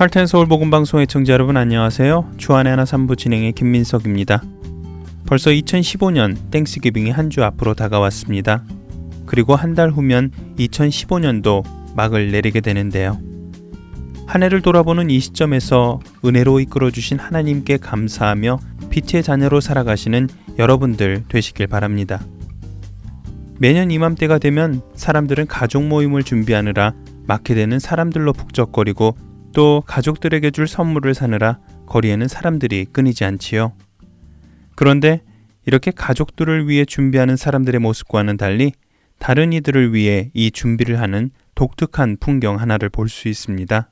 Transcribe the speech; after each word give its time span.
할텐 0.00 0.26
서울 0.26 0.46
복음 0.46 0.70
방송 0.70 0.98
의 0.98 1.06
청자 1.06 1.34
여러분 1.34 1.58
안녕하세요. 1.58 2.32
주안의 2.38 2.70
하나 2.70 2.86
삼부 2.86 3.16
진행의 3.16 3.52
김민석입니다. 3.52 4.42
벌써 5.26 5.50
2015년 5.50 6.50
땡스기빙이 6.50 7.10
한 7.10 7.28
주 7.28 7.44
앞으로 7.44 7.74
다가왔습니다. 7.74 8.64
그리고 9.26 9.56
한 9.56 9.74
달 9.74 9.90
후면 9.90 10.30
2015년도 10.58 11.64
막을 11.94 12.30
내리게 12.30 12.62
되는데요. 12.62 13.20
한 14.26 14.42
해를 14.42 14.62
돌아보는 14.62 15.10
이 15.10 15.20
시점에서 15.20 16.00
은혜로 16.24 16.60
이끌어 16.60 16.90
주신 16.90 17.18
하나님께 17.18 17.76
감사하며 17.76 18.58
빛의 18.88 19.22
자녀로 19.22 19.60
살아가시는 19.60 20.30
여러분들 20.58 21.24
되시길 21.28 21.66
바랍니다. 21.66 22.22
매년 23.58 23.90
이맘때가 23.90 24.38
되면 24.38 24.80
사람들은 24.94 25.46
가족 25.46 25.84
모임을 25.84 26.22
준비하느라 26.22 26.94
막게 27.26 27.54
되는 27.54 27.78
사람들로 27.78 28.32
북적거리고 28.32 29.14
또 29.52 29.82
가족들에게 29.86 30.50
줄 30.50 30.68
선물을 30.68 31.14
사느라 31.14 31.58
거리에는 31.86 32.28
사람들이 32.28 32.86
끊이지 32.86 33.24
않지요. 33.24 33.72
그런데 34.76 35.22
이렇게 35.66 35.90
가족들을 35.90 36.68
위해 36.68 36.84
준비하는 36.84 37.36
사람들의 37.36 37.80
모습과는 37.80 38.36
달리 38.36 38.72
다른 39.18 39.52
이들을 39.52 39.92
위해 39.92 40.30
이 40.32 40.50
준비를 40.50 41.00
하는 41.00 41.30
독특한 41.54 42.16
풍경 42.18 42.58
하나를 42.58 42.88
볼 42.88 43.08
수 43.08 43.28
있습니다. 43.28 43.90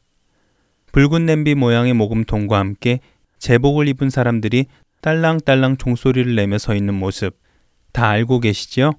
붉은 0.92 1.26
냄비 1.26 1.54
모양의 1.54 1.92
모금통과 1.92 2.58
함께 2.58 3.00
제복을 3.38 3.88
입은 3.88 4.10
사람들이 4.10 4.66
딸랑딸랑 5.02 5.76
종소리를 5.76 6.34
내며 6.34 6.58
서 6.58 6.74
있는 6.74 6.94
모습 6.94 7.38
다 7.92 8.08
알고 8.08 8.40
계시지요? 8.40 8.92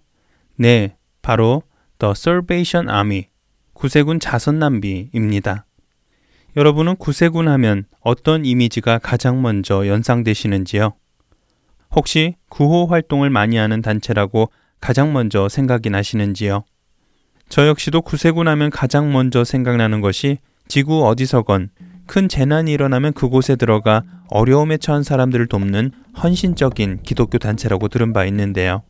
네, 0.55 0.95
바로 1.21 1.63
The 1.97 2.13
Salvation 2.15 2.89
Army, 2.89 3.25
구세군 3.73 4.19
자선남비입니다. 4.19 5.65
여러분은 6.55 6.95
구세군 6.95 7.47
하면 7.47 7.85
어떤 8.01 8.43
이미지가 8.43 8.99
가장 8.99 9.41
먼저 9.41 9.87
연상되시는지요? 9.87 10.93
혹시 11.95 12.35
구호 12.49 12.87
활동을 12.87 13.29
많이 13.29 13.57
하는 13.57 13.81
단체라고 13.81 14.51
가장 14.81 15.13
먼저 15.13 15.47
생각이 15.47 15.89
나시는지요? 15.89 16.63
저 17.49 17.67
역시도 17.67 18.01
구세군 18.01 18.47
하면 18.47 18.69
가장 18.69 19.11
먼저 19.11 19.43
생각나는 19.43 20.01
것이 20.01 20.37
지구 20.67 21.07
어디서건 21.07 21.69
큰 22.05 22.27
재난이 22.27 22.71
일어나면 22.71 23.13
그곳에 23.13 23.55
들어가 23.55 24.03
어려움에 24.29 24.77
처한 24.77 25.03
사람들을 25.03 25.47
돕는 25.47 25.91
헌신적인 26.21 26.99
기독교 27.03 27.37
단체라고 27.37 27.87
들은 27.87 28.13
바 28.13 28.25
있는데요. 28.25 28.83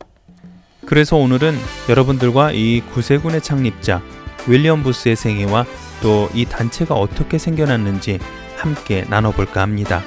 그래서 0.86 1.16
오늘은 1.16 1.54
여러분들과 1.90 2.52
이 2.52 2.80
구세군의 2.92 3.42
창립자 3.42 4.02
윌리엄 4.46 4.82
부스의 4.82 5.16
생애와 5.16 5.64
또 6.02 6.30
이 6.34 6.44
단체가 6.44 6.94
어떻게 6.94 7.38
생겨났는지 7.38 8.18
함께 8.56 9.04
나눠볼까 9.08 9.60
합니다. 9.62 10.02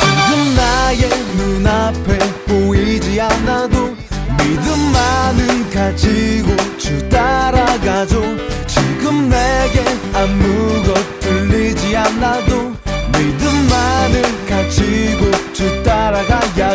지금 0.00 0.54
나의 0.56 1.08
눈앞에 1.36 2.18
보이지 2.46 3.20
않아도 3.20 3.96
믿음만은 4.38 5.70
가지고 5.70 6.56
주 6.78 7.08
따라가죠 7.08 8.20
지금 8.66 9.28
내게 9.28 9.80
아무것 10.14 11.20
들리지 11.20 11.96
않아도 11.96 12.72
주 13.12 13.32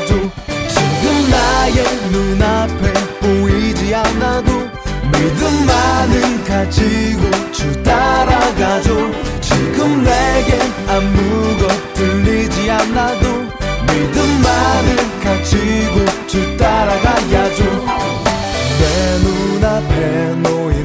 따라가야죠 0.07 1.29
나의 1.29 1.83
눈앞에 2.11 2.93
보이지 3.19 3.93
않아도 3.95 4.51
믿음만은 5.11 6.43
가지고 6.45 7.51
주 7.51 7.83
따라가죠 7.83 9.11
지금 9.41 10.03
내게 10.03 10.59
아무것 10.87 11.93
들리지 11.93 12.69
않아도 12.71 13.47
믿음만을 13.87 14.95
가지고 15.23 16.27
주 16.27 16.57
따라가야죠. 16.57 17.63
내 18.79 19.17
눈앞에 19.23 20.35
놓인 20.41 20.76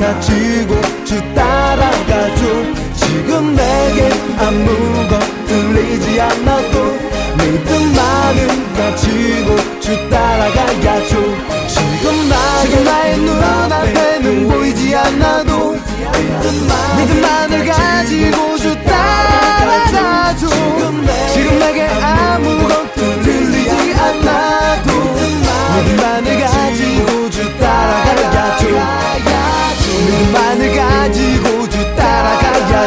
가지고 0.00 0.80
주 1.04 1.20
따라가죠 1.34 2.74
지금 2.94 3.54
내게 3.54 4.08
아무것 4.38 5.46
들리지 5.46 6.18
않아도 6.22 6.98
믿음만은 7.36 8.72
가지고 8.72 9.80
주 9.80 10.08
따라가야죠 10.08 11.19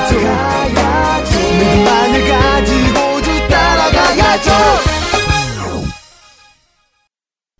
가야죠 0.03 1.31
믿음만을 1.57 2.27
가지고 2.27 3.21
주 3.21 3.47
따라가야죠 3.47 4.51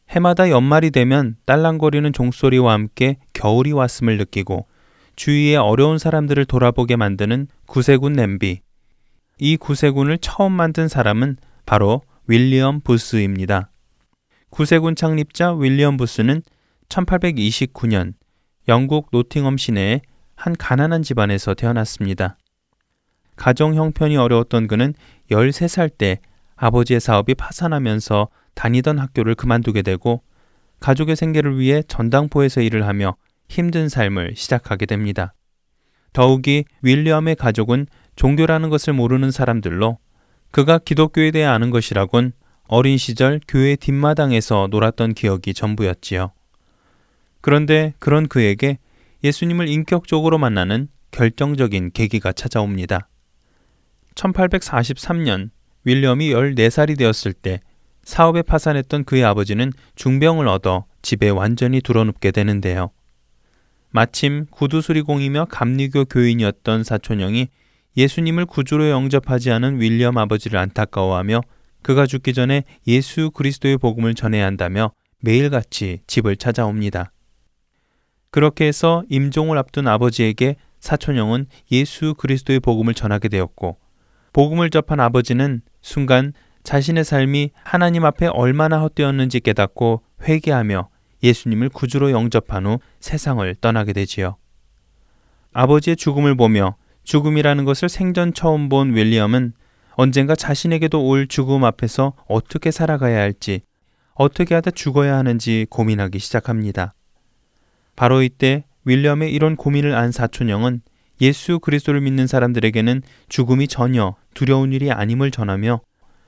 해마다 0.10 0.50
연말이 0.50 0.92
되면 0.92 1.38
딸랑거리는 1.46 2.12
종소리와 2.14 2.74
함께 2.74 3.18
겨울이 3.34 3.72
왔음을 3.72 4.18
느끼고 4.18 4.68
주위의 5.16 5.56
어려운 5.56 5.98
사람들을 5.98 6.46
돌아보게 6.46 6.96
만드는 6.96 7.48
구세군 7.66 8.14
냄비. 8.14 8.62
이 9.40 9.58
구세군을 9.58 10.20
처음 10.20 10.52
만든 10.52 10.88
사람은 10.88 11.38
바로 11.66 12.02
윌리엄 12.28 12.82
부스입니다. 12.82 13.72
구세군 14.52 14.96
창립자 14.96 15.54
윌리엄 15.54 15.98
부스는 15.98 16.44
1829년 16.90 18.14
영국 18.68 19.10
노팅엄 19.12 19.58
시내의 19.58 20.02
한 20.36 20.56
가난한 20.56 21.04
집안에서 21.04 21.54
태어났습니다. 21.54 22.38
가정 23.36 23.76
형편이 23.76 24.18
어려웠던 24.18 24.68
그는 24.68 24.94
13살 25.32 25.98
때 25.98 26.20
아버지의 26.56 27.00
사업이 27.00 27.36
파산하면서 27.36 28.30
다니던 28.54 29.00
학교를 29.00 29.36
그만두게 29.36 29.82
되고 29.82 30.22
가족의 30.80 31.16
생계를 31.16 31.58
위해 31.58 31.82
전당포에서 31.88 32.62
일을 32.62 32.86
하며 32.86 33.16
힘든 33.50 33.90
삶을 33.90 34.36
시작하게 34.36 34.86
됩니다. 34.86 35.34
더욱이 36.12 36.66
윌리엄의 36.82 37.36
가족은 37.36 37.88
종교라는 38.16 38.70
것을 38.70 38.94
모르는 38.94 39.32
사람들로 39.32 39.98
그가 40.52 40.78
기독교에 40.78 41.32
대해 41.32 41.46
아는 41.46 41.72
것이라곤 41.72 42.34
어린 42.68 42.98
시절 42.98 43.40
교회 43.48 43.76
뒷마당에서 43.76 44.68
놀았던 44.70 45.16
기억이 45.16 45.54
전부였지요. 45.54 46.32
그런데 47.42 47.94
그런 48.00 48.28
그에게 48.28 48.78
예수님을 49.24 49.68
인격적으로 49.68 50.38
만나는 50.38 50.90
결정적인 51.12 51.92
계기가 51.94 52.34
찾아옵니다. 52.34 53.08
1843년 54.16 55.50
윌리엄이 55.86 56.32
14살이 56.32 56.98
되었을 56.98 57.34
때 57.34 57.62
사업에 58.04 58.42
파산했던 58.42 59.06
그의 59.06 59.24
아버지는 59.24 59.72
중병을 59.96 60.48
얻어 60.48 60.86
집에 61.02 61.30
완전히 61.30 61.82
드러눕게 61.82 62.32
되는데요. 62.32 62.92
마침 63.92 64.46
구두수리공이며 64.50 65.46
감리교 65.46 66.06
교인이었던 66.06 66.84
사촌형이 66.84 67.48
예수님을 67.96 68.46
구주로 68.48 68.90
영접하지 68.90 69.52
않은 69.52 69.80
윌리엄 69.80 70.18
아버지를 70.18 70.60
안타까워하며 70.60 71.42
그가 71.84 72.08
죽기 72.08 72.34
전에 72.34 72.64
예수 72.88 73.30
그리스도의 73.32 73.78
복음을 73.78 74.16
전해야 74.16 74.46
한다며 74.46 74.92
매일같이 75.20 76.00
집을 76.08 76.38
찾아옵니다. 76.38 77.13
그렇게 78.34 78.66
해서 78.66 79.04
임종을 79.10 79.60
앞둔 79.60 79.88
아버지에게 79.88 80.56
사촌형은 80.80 81.46
예수 81.72 82.16
그리스도의 82.16 82.62
복음을 82.62 82.96
전하게 82.96 83.30
되었고 83.30 83.78
복음을 84.34 84.72
접한 84.72 85.00
아버지는 85.00 85.62
순간 85.84 86.34
자신의 86.64 87.04
삶이 87.04 87.52
하나님 87.64 88.06
앞에 88.06 88.26
얼마나 88.26 88.82
헛되었는지 88.82 89.40
깨닫고 89.40 90.02
회개하며 90.24 90.90
예수님을 91.22 91.70
구주로 91.70 92.10
영접한 92.10 92.66
후 92.66 92.80
세상을 93.02 93.56
떠나게 93.62 93.94
되지요. 93.94 94.38
아버지의 95.54 95.96
죽음을 95.96 96.36
보며 96.36 96.76
죽음이라는 97.04 97.66
것을 97.66 97.88
생전 97.88 98.34
처음 98.34 98.68
본 98.68 98.96
윌리엄은 98.96 99.54
언젠가 99.92 100.34
자신에게도 100.34 101.06
올 101.06 101.28
죽음 101.28 101.64
앞에서 101.66 102.14
어떻게 102.28 102.72
살아가야 102.72 103.20
할지, 103.20 103.62
어떻게 104.16 104.56
하다 104.56 104.72
죽어야 104.72 105.18
하는지 105.18 105.68
고민하기 105.70 106.18
시작합니다. 106.18 106.96
바로 107.96 108.22
이때 108.22 108.66
윌리엄의 108.86 109.34
이런 109.34 109.56
고민을 109.56 109.96
안 109.96 110.12
사촌형은 110.12 110.82
예수 111.22 111.60
그리스도를 111.60 112.02
믿는 112.02 112.28
사람들에게는 112.28 113.02
죽음이 113.30 113.68
전혀 113.68 114.16
두려운 114.34 114.74
일이 114.74 114.92
아님을 114.92 115.32
전하며 115.32 115.82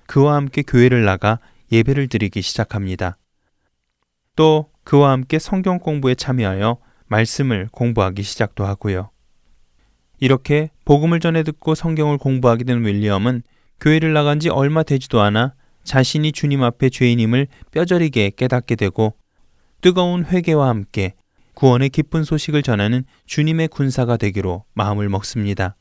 그와 0.08 0.36
함께 0.36 0.62
교회를 0.62 1.04
나가 1.04 1.40
예배를 1.72 2.08
드리기 2.08 2.42
시작합니다. 2.42 3.18
또 4.36 4.70
그와 4.84 5.12
함께 5.12 5.40
성경 5.40 5.80
공부에 5.80 6.16
참여하여 6.16 6.78
말씀을 7.08 7.68
공부하기 7.72 8.22
시작도 8.24 8.66
하고요. 8.66 9.10
이렇게 10.20 10.70
복음을 10.86 11.20
전해 11.20 11.44
듣고 11.44 11.76
성경을 11.76 12.18
공부하게 12.18 12.64
된 12.64 12.86
윌리엄은 12.86 13.44
교회를 13.82 14.14
나간 14.14 14.40
지 14.40 14.50
얼마 14.50 14.84
되지도 14.84 15.22
않아 15.22 15.54
자신이 15.84 16.32
주님 16.32 16.64
앞에 16.64 16.90
죄인임을 16.90 17.48
뼈저리게 17.72 18.32
깨닫게 18.32 18.76
되고 18.76 19.16
뜨거운 19.82 20.26
회개와 20.26 20.70
함께 20.70 21.16
구원의 21.56 21.90
기쁜 21.90 22.24
소식을 22.24 22.62
전하는 22.62 23.06
주님의 23.26 23.70
군사가 23.70 24.18
되기로 24.18 24.66
마음을 24.74 25.10
먹습니다. 25.10 25.76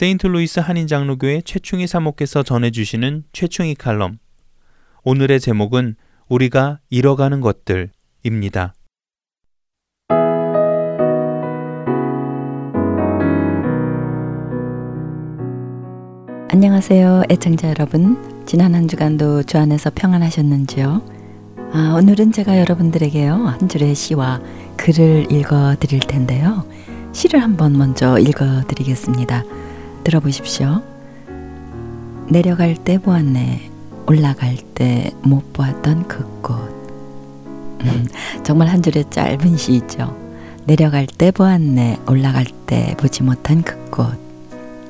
세인트루이스 0.00 0.60
한인장로교회 0.60 1.42
최충희 1.44 1.86
사목께서 1.86 2.42
전해주시는 2.42 3.24
최충희 3.34 3.74
칼럼. 3.74 4.16
오늘의 5.04 5.40
제목은 5.40 5.94
우리가 6.26 6.78
잃어가는 6.88 7.42
것들입니다. 7.42 8.72
안녕하세요, 16.48 17.24
애청자 17.28 17.68
여러분. 17.68 18.16
지난 18.46 18.74
한 18.74 18.88
주간도 18.88 19.42
주 19.42 19.58
안에서 19.58 19.90
평안하셨는지요? 19.94 21.04
아, 21.74 21.94
오늘은 21.98 22.32
제가 22.32 22.58
여러분들에게요, 22.58 23.34
한 23.34 23.68
줄의 23.68 23.94
시와 23.94 24.40
글을 24.78 25.30
읽어 25.30 25.76
드릴 25.78 26.00
텐데요. 26.00 26.66
시를 27.12 27.42
한번 27.42 27.76
먼저 27.76 28.18
읽어 28.18 28.62
드리겠습니다. 28.66 29.44
들어보십시오. 30.04 30.82
내려갈 32.28 32.74
때 32.76 32.98
보았네. 32.98 33.70
올라갈 34.06 34.56
때 34.74 35.12
못 35.22 35.52
보았던 35.52 36.08
그 36.08 36.24
꽃. 36.42 36.58
음, 37.82 38.06
정말 38.42 38.68
한 38.68 38.82
줄의 38.82 39.04
짧은 39.10 39.56
시죠. 39.56 40.16
내려갈 40.66 41.06
때 41.06 41.30
보았네. 41.30 42.00
올라갈 42.08 42.46
때 42.66 42.94
보지 42.98 43.22
못한 43.22 43.62
그 43.62 43.76
꽃. 43.90 44.18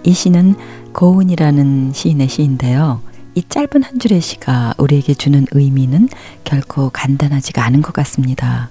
이 0.05 0.13
시는 0.13 0.55
고운이라는 0.93 1.93
시인의 1.93 2.29
시인데요. 2.29 3.01
이 3.35 3.43
짧은 3.49 3.83
한 3.83 3.99
줄의 3.99 4.21
시가 4.21 4.75
우리에게 4.79 5.15
주는 5.15 5.47
의미는 5.53 6.09
결코 6.45 6.91
간단하지가 6.91 7.65
않은 7.65 7.83
것 7.83 7.93
같습니다. 7.93 8.71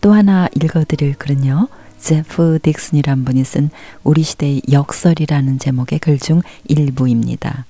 또 0.00 0.12
하나 0.14 0.48
읽어드릴 0.54 1.16
글은요. 1.16 1.68
제프 2.00 2.58
딕슨이란 2.62 3.26
분이 3.26 3.44
쓴 3.44 3.70
우리 4.02 4.22
시대의 4.22 4.62
역설이라는 4.70 5.58
제목의 5.58 5.98
글 5.98 6.18
중 6.18 6.42
일부입니다. 6.66 7.64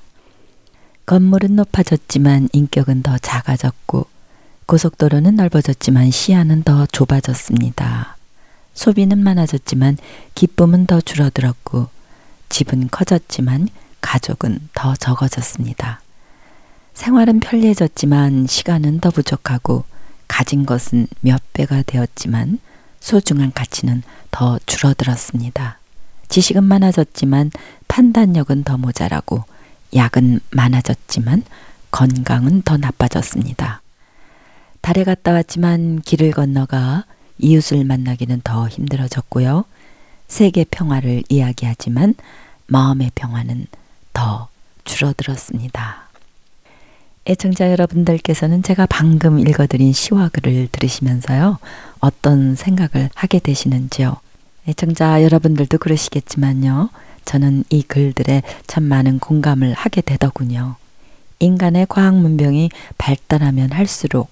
건물은 1.07 1.57
높아졌지만 1.57 2.49
인격은 2.53 3.03
더 3.03 3.19
작아졌고 3.19 4.07
고속도로는 4.67 5.37
넓어졌지만 5.37 6.11
시야는 6.11 6.63
더 6.63 6.87
좁아졌습니다. 6.87 8.17
소비는 8.75 9.19
많아졌지만 9.23 9.99
기쁨은 10.35 10.87
더 10.87 11.01
줄어들었고 11.01 11.89
집은 12.49 12.89
커졌지만 12.91 13.69
가족은 14.01 14.69
더 14.75 14.95
적어졌습니다. 14.95 16.01
생활은 16.95 17.41
편리해졌지만 17.41 18.47
시간은 18.47 19.01
더 19.01 19.11
부족하고 19.11 19.85
가진 20.29 20.65
것은 20.67 21.09
몇 21.21 21.43
배가 21.53 21.83
되었지만 21.83 22.59
소중한 23.01 23.53
가치는 23.53 24.03
더 24.31 24.59
줄어들었습니다. 24.67 25.79
지식은 26.29 26.63
많아졌지만 26.65 27.51
판단력은 27.89 28.63
더 28.65 28.77
모자라고 28.79 29.45
약은 29.95 30.41
많아졌지만 30.53 31.43
건강은 31.91 32.63
더 32.63 32.77
나빠졌습니다. 32.77 33.83
달에 34.81 35.05
갔다 35.05 35.33
왔지만 35.33 36.01
길을 36.03 36.31
건너가 36.31 37.05
이웃을 37.39 37.85
만나기는 37.85 38.43
더 38.45 38.69
힘들어졌고요. 38.69 39.65
세계 40.29 40.65
평화를 40.65 41.25
이야기하지만 41.29 42.15
마음의 42.69 43.11
평화는 43.15 43.67
더 44.13 44.49
줄어들었습니다. 44.85 46.10
애청자 47.27 47.71
여러분들께서는 47.71 48.63
제가 48.63 48.87
방금 48.87 49.39
읽어드린 49.39 49.93
시와 49.93 50.31
글을 50.31 50.69
들으시면서요, 50.73 51.59
어떤 52.01 52.55
생각을 52.55 53.11
하게 53.15 53.39
되시는지요? 53.39 54.17
애청자 54.67 55.23
여러분들도 55.23 55.79
그러시겠지만요, 55.79 56.89
저는 57.27 57.65
이 57.69 57.83
글들에 57.83 58.43
참 58.67 58.85
많은 58.85 59.19
공감을 59.19 59.75
하게 59.75 60.01
되더군요. 60.01 60.77
인간의 61.41 61.87
과학 61.89 62.17
문명이 62.17 62.71
발달하면 62.97 63.73
할수록 63.73 64.31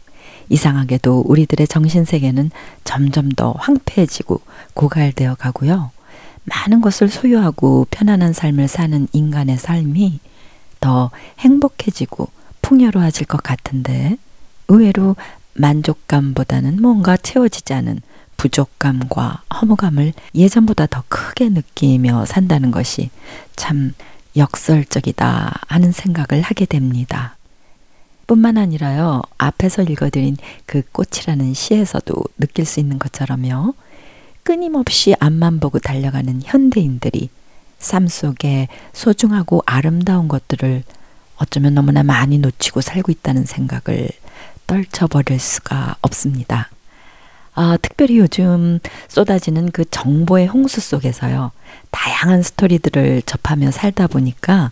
이상하게도 0.49 1.25
우리들의 1.27 1.69
정신세계는 1.69 2.51
점점 2.85 3.29
더 3.31 3.53
황폐해지고 3.53 4.41
고갈되어 4.73 5.35
가고요. 5.35 5.91
많은 6.45 6.81
것을 6.81 7.09
소유하고 7.09 7.87
편안한 7.91 8.33
삶을 8.33 8.67
사는 8.69 9.07
인간의 9.13 9.59
삶이 9.59 10.21
더 10.81 11.11
행복해지고 11.41 12.29
풍요로워질 12.69 13.27
것 13.27 13.43
같은데 13.43 14.19
의외로 14.69 15.17
만족감보다는 15.55 16.83
뭔가 16.83 17.17
채워지지 17.17 17.73
않은 17.73 18.03
부족감과 18.37 19.43
허무감을 19.55 20.13
예전보다 20.35 20.87
더 20.87 21.03
크게 21.09 21.49
느끼며 21.49 22.27
산다는 22.27 22.71
것이 22.71 23.09
참 23.57 23.95
역설적이다 24.37 25.61
하는 25.67 25.93
생각을 25.93 26.43
하게 26.43 26.67
됩니다. 26.67 27.39
뿐만 28.27 28.59
아니라요, 28.59 29.23
앞에서 29.39 29.83
읽어드린 29.83 30.37
그 30.67 30.83
꽃이라는 30.93 31.55
시에서도 31.55 32.15
느낄 32.39 32.67
수 32.67 32.81
있는 32.81 32.99
것처럼요, 32.99 33.73
끊임없이 34.43 35.15
앞만 35.19 35.59
보고 35.59 35.79
달려가는 35.79 36.43
현대인들이 36.45 37.31
삶 37.79 38.07
속에 38.07 38.69
소중하고 38.93 39.63
아름다운 39.65 40.29
것들을 40.29 40.85
어쩌면 41.39 41.75
너무나 41.75 42.03
많이 42.03 42.39
놓치고 42.39 42.81
살고 42.81 43.13
있다는 43.13 43.45
생각을 43.45 44.09
떨쳐버릴 44.67 45.39
수가 45.39 45.97
없습니다. 46.03 46.69
아, 47.55 47.77
특별히 47.81 48.19
요즘 48.19 48.79
쏟아지는 49.09 49.71
그 49.73 49.85
정보의 49.91 50.47
홍수 50.47 50.81
속에서요, 50.81 51.51
다양한 51.91 52.43
스토리들을 52.43 53.23
접하며 53.23 53.71
살다 53.73 54.07
보니까 54.07 54.71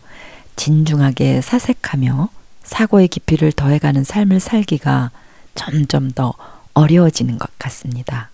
진중하게 0.54 1.40
사색하며 1.40 2.28
사고의 2.62 3.08
깊이를 3.08 3.52
더해가는 3.52 4.04
삶을 4.04 4.40
살기가 4.40 5.10
점점 5.54 6.10
더 6.10 6.34
어려워지는 6.74 7.38
것 7.38 7.48
같습니다. 7.58 8.30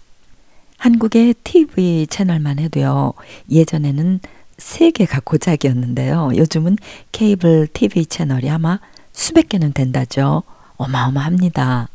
한국의 0.79 1.35
TV 1.45 2.09
채널만 2.09 2.59
해도요, 2.59 3.13
예전에는 3.51 4.21
세 4.63 4.93
개가 4.93 5.21
고작이었는데요. 5.25 6.31
요즘은 6.37 6.79
케이블 7.11 7.67
TV 7.67 8.07
채널이 8.07 8.49
아마 8.49 8.79
수백 9.13 9.49
개는 9.49 9.73
된다죠. 9.73 10.45
어마어마합니다. 10.77 11.89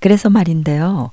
그래서 0.00 0.30
말인데요. 0.30 1.10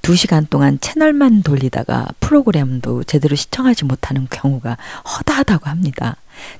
두 0.00 0.16
시간 0.16 0.46
동안 0.46 0.80
채널만 0.80 1.42
돌리다가 1.42 2.08
프로그램도 2.20 3.04
제대로 3.04 3.36
시청하지 3.36 3.84
못하는 3.84 4.26
경우가 4.30 4.76
허다하다고 5.04 5.68
합니다. 5.68 6.16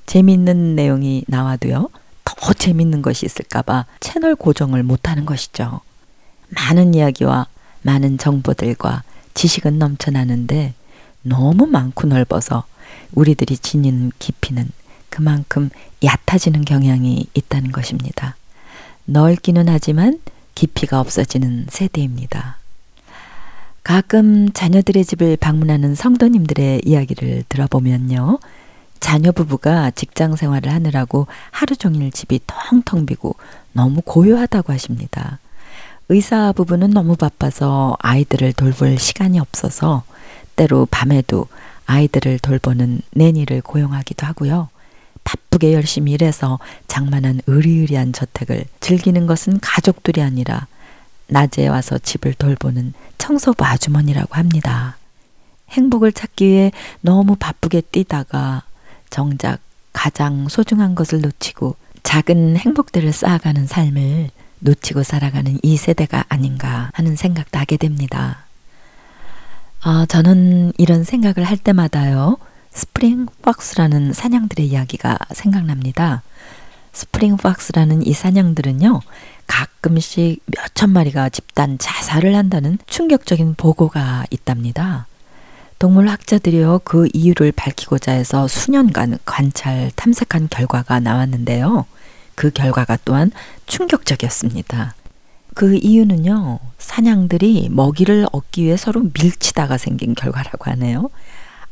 재미있는 0.07 0.77
내용이 0.77 1.25
나와도요. 1.27 1.89
더 2.25 2.53
재밌는 2.53 3.01
것이 3.01 3.25
있을까봐 3.27 3.87
채널 3.99 4.37
고정을 4.37 4.83
못하는 4.83 5.25
것이죠. 5.25 5.81
많은 6.51 6.95
이야기와 6.95 7.47
많은 7.83 8.19
정보들과 8.19 9.03
지식은 9.33 9.79
넘쳐나는데 9.79 10.75
너무 11.23 11.67
많고 11.67 12.07
넓어서 12.07 12.65
우리들이 13.15 13.57
지니는 13.57 14.13
깊이는 14.19 14.69
그만큼 15.09 15.71
얕아지는 16.03 16.65
경향이 16.65 17.27
있다는 17.35 17.73
것입니다. 17.73 18.37
넓기는 19.05 19.69
하지만 19.69 20.21
깊이가 20.55 21.01
없어지는 21.01 21.67
세대입니다. 21.69 22.59
가끔 23.83 24.51
자녀들의 24.53 25.05
집을 25.05 25.37
방문하는 25.37 25.95
성도님들의 25.95 26.83
이야기를 26.85 27.45
들어보면요. 27.49 28.39
자녀 28.99 29.31
부부가 29.33 29.91
직장 29.91 30.35
생활을 30.35 30.73
하느라고 30.73 31.27
하루 31.51 31.77
종일 31.77 32.11
집이 32.11 32.41
텅텅 32.47 33.05
비고 33.05 33.37
너무 33.73 34.01
고요하다고 34.03 34.73
하십니다. 34.73 35.39
의사 36.09 36.53
부부는 36.53 36.91
너무 36.91 37.15
바빠서 37.15 37.97
아이들을 38.01 38.55
돌볼 38.55 38.99
시간이 38.99 39.39
없어서 39.39 40.03
때로 40.57 40.87
밤에도 40.91 41.47
아이들을 41.87 42.39
돌보는 42.39 43.01
내니를 43.13 43.61
고용하기도 43.61 44.27
하고요. 44.27 44.69
바쁘게 45.25 45.73
열심히 45.73 46.13
일해서 46.13 46.59
장만한 46.87 47.41
의리의리한 47.47 48.13
저택을 48.13 48.65
즐기는 48.81 49.27
것은 49.27 49.59
가족들이 49.61 50.21
아니라 50.23 50.67
낮에 51.27 51.67
와서 51.69 51.99
집을 51.99 52.35
돌보는 52.35 52.93
청소부 53.19 53.65
아주머니라고 53.65 54.35
합니다. 54.35 54.97
행복을 55.71 56.13
찾기 56.13 56.47
위해 56.47 56.73
너무 57.01 57.37
바쁘게 57.37 57.83
뛰다가 57.83 58.63
정작 59.09 59.61
가장 59.93 60.49
소중한 60.49 60.95
것을 60.95 61.21
놓치고 61.21 61.77
작은 62.03 62.57
행복들을 62.59 63.13
쌓아가는 63.13 63.67
삶을 63.67 64.31
놓치고 64.61 65.03
살아가는 65.03 65.59
이 65.63 65.77
세대가 65.77 66.25
아닌가 66.29 66.91
하는 66.95 67.17
생각도 67.17 67.59
하게 67.59 67.77
됩니다. 67.77 68.44
아, 69.87 70.07
저는 70.09 70.73
이런 70.79 71.05
생각을 71.05 71.45
할 71.45 71.59
때마다요, 71.59 72.39
스프링복스라는 72.73 74.15
산양들의 74.15 74.67
이야기가 74.67 75.19
생각납니다. 75.35 76.23
스프링복스라는 76.93 78.07
이 78.07 78.13
산양들은요, 78.15 79.01
가끔씩 79.47 80.43
몇 80.47 80.75
천 80.75 80.91
마리가 80.91 81.29
집단 81.29 81.79
자살을 81.79 82.35
한다는 82.35 82.79
충격적인 82.87 83.55
보고가 83.57 84.25
있답니다. 84.31 85.07
동물학자들이요 85.79 86.81
그 86.85 87.07
이유를 87.13 87.53
밝히고자 87.53 88.13
해서 88.13 88.49
수년간 88.49 89.19
관찰 89.27 89.91
탐색한 89.97 90.49
결과가 90.51 90.99
나왔는데요. 91.01 91.85
그 92.35 92.51
결과가 92.51 92.97
또한 93.05 93.31
충격적이었습니다. 93.67 94.95
그 95.55 95.77
이유는요, 95.77 96.59
사냥들이 96.79 97.69
먹이를 97.71 98.27
얻기 98.33 98.65
위해 98.65 98.77
서로 98.77 99.03
밀치다가 99.19 99.79
생긴 99.79 100.15
결과라고 100.15 100.71
하네요. 100.73 101.11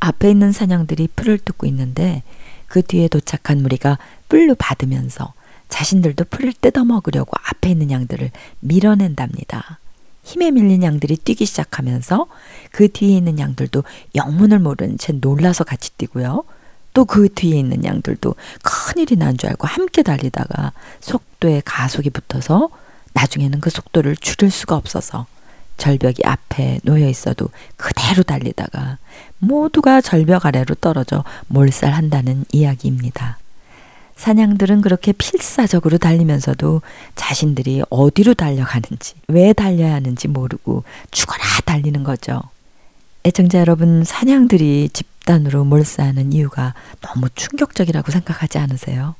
앞에 0.00 0.30
있는 0.30 0.52
사냥들이 0.52 1.08
풀을 1.14 1.38
뜯고 1.38 1.66
있는데 1.66 2.22
그 2.66 2.82
뒤에 2.82 3.08
도착한 3.08 3.62
무리가 3.62 3.98
뿔로 4.28 4.54
받으면서 4.54 5.32
자신들도 5.68 6.24
풀을 6.30 6.52
뜯어 6.60 6.84
먹으려고 6.84 7.32
앞에 7.50 7.70
있는 7.70 7.90
양들을 7.90 8.30
밀어낸답니다. 8.60 9.78
힘에 10.24 10.50
밀린 10.52 10.82
양들이 10.82 11.16
뛰기 11.16 11.44
시작하면서 11.46 12.26
그 12.70 12.88
뒤에 12.90 13.16
있는 13.16 13.38
양들도 13.38 13.82
영문을 14.14 14.60
모르는 14.60 14.98
채 14.98 15.12
놀라서 15.12 15.64
같이 15.64 15.90
뛰고요. 15.98 16.44
또 16.94 17.04
그 17.06 17.28
뒤에 17.32 17.58
있는 17.58 17.84
양들도 17.84 18.34
큰일이 18.62 19.16
난 19.16 19.36
줄 19.38 19.48
알고 19.50 19.66
함께 19.66 20.02
달리다가 20.02 20.72
속도에 21.00 21.62
가속이 21.64 22.10
붙어서 22.10 22.68
나중에는 23.14 23.60
그 23.60 23.70
속도를 23.70 24.16
줄일 24.16 24.50
수가 24.50 24.76
없어서 24.76 25.26
절벽이 25.76 26.16
앞에 26.24 26.80
놓여 26.84 27.08
있어도 27.08 27.48
그대로 27.76 28.22
달리다가 28.22 28.98
모두가 29.38 30.00
절벽 30.00 30.46
아래로 30.46 30.76
떨어져 30.76 31.24
몰살한다는 31.48 32.44
이야기입니다. 32.52 33.38
사냥들은 34.16 34.82
그렇게 34.82 35.10
필사적으로 35.12 35.98
달리면서도 35.98 36.82
자신들이 37.16 37.82
어디로 37.90 38.34
달려가는지, 38.34 39.14
왜 39.26 39.52
달려야 39.52 39.94
하는지 39.94 40.28
모르고 40.28 40.84
죽어라 41.10 41.42
달리는 41.64 42.04
거죠. 42.04 42.40
애청자 43.24 43.58
여러분, 43.58 44.04
사냥들이 44.04 44.90
집단으로 44.92 45.64
몰사하는 45.64 46.32
이유가 46.32 46.74
너무 47.00 47.28
충격적이라고 47.34 48.12
생각하지 48.12 48.58
않으세요? 48.58 49.16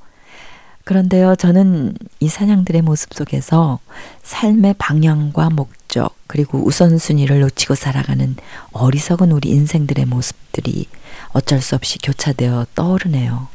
그런데요, 0.84 1.36
저는 1.36 1.94
이 2.18 2.28
사냥들의 2.28 2.82
모습 2.82 3.14
속에서 3.14 3.78
삶의 4.22 4.74
방향과 4.78 5.50
목적, 5.50 6.16
그리고 6.26 6.58
우선순위를 6.66 7.40
놓치고 7.40 7.76
살아가는 7.76 8.34
어리석은 8.72 9.30
우리 9.30 9.50
인생들의 9.50 10.06
모습들이 10.06 10.88
어쩔 11.28 11.60
수 11.60 11.76
없이 11.76 11.98
교차되어 11.98 12.66
떠오르네요. 12.74 13.46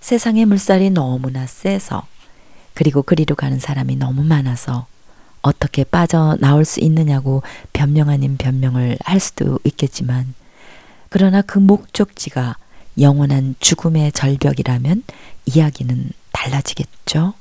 세상의 0.00 0.46
물살이 0.46 0.90
너무나 0.90 1.46
세서, 1.46 2.06
그리고 2.72 3.02
그리로 3.02 3.34
가는 3.36 3.58
사람이 3.58 3.96
너무 3.96 4.22
많아서 4.24 4.86
어떻게 5.42 5.84
빠져나올 5.84 6.64
수 6.64 6.80
있느냐고 6.80 7.42
변명 7.74 8.08
아닌 8.08 8.38
변명을 8.38 8.96
할 9.04 9.20
수도 9.20 9.58
있겠지만, 9.64 10.34
그러나 11.10 11.42
그 11.42 11.58
목적지가 11.58 12.56
영원한 12.98 13.54
죽음의 13.60 14.12
절벽이라면 14.12 15.02
이야기는 15.44 16.10
달라지겠죠? 16.42 17.34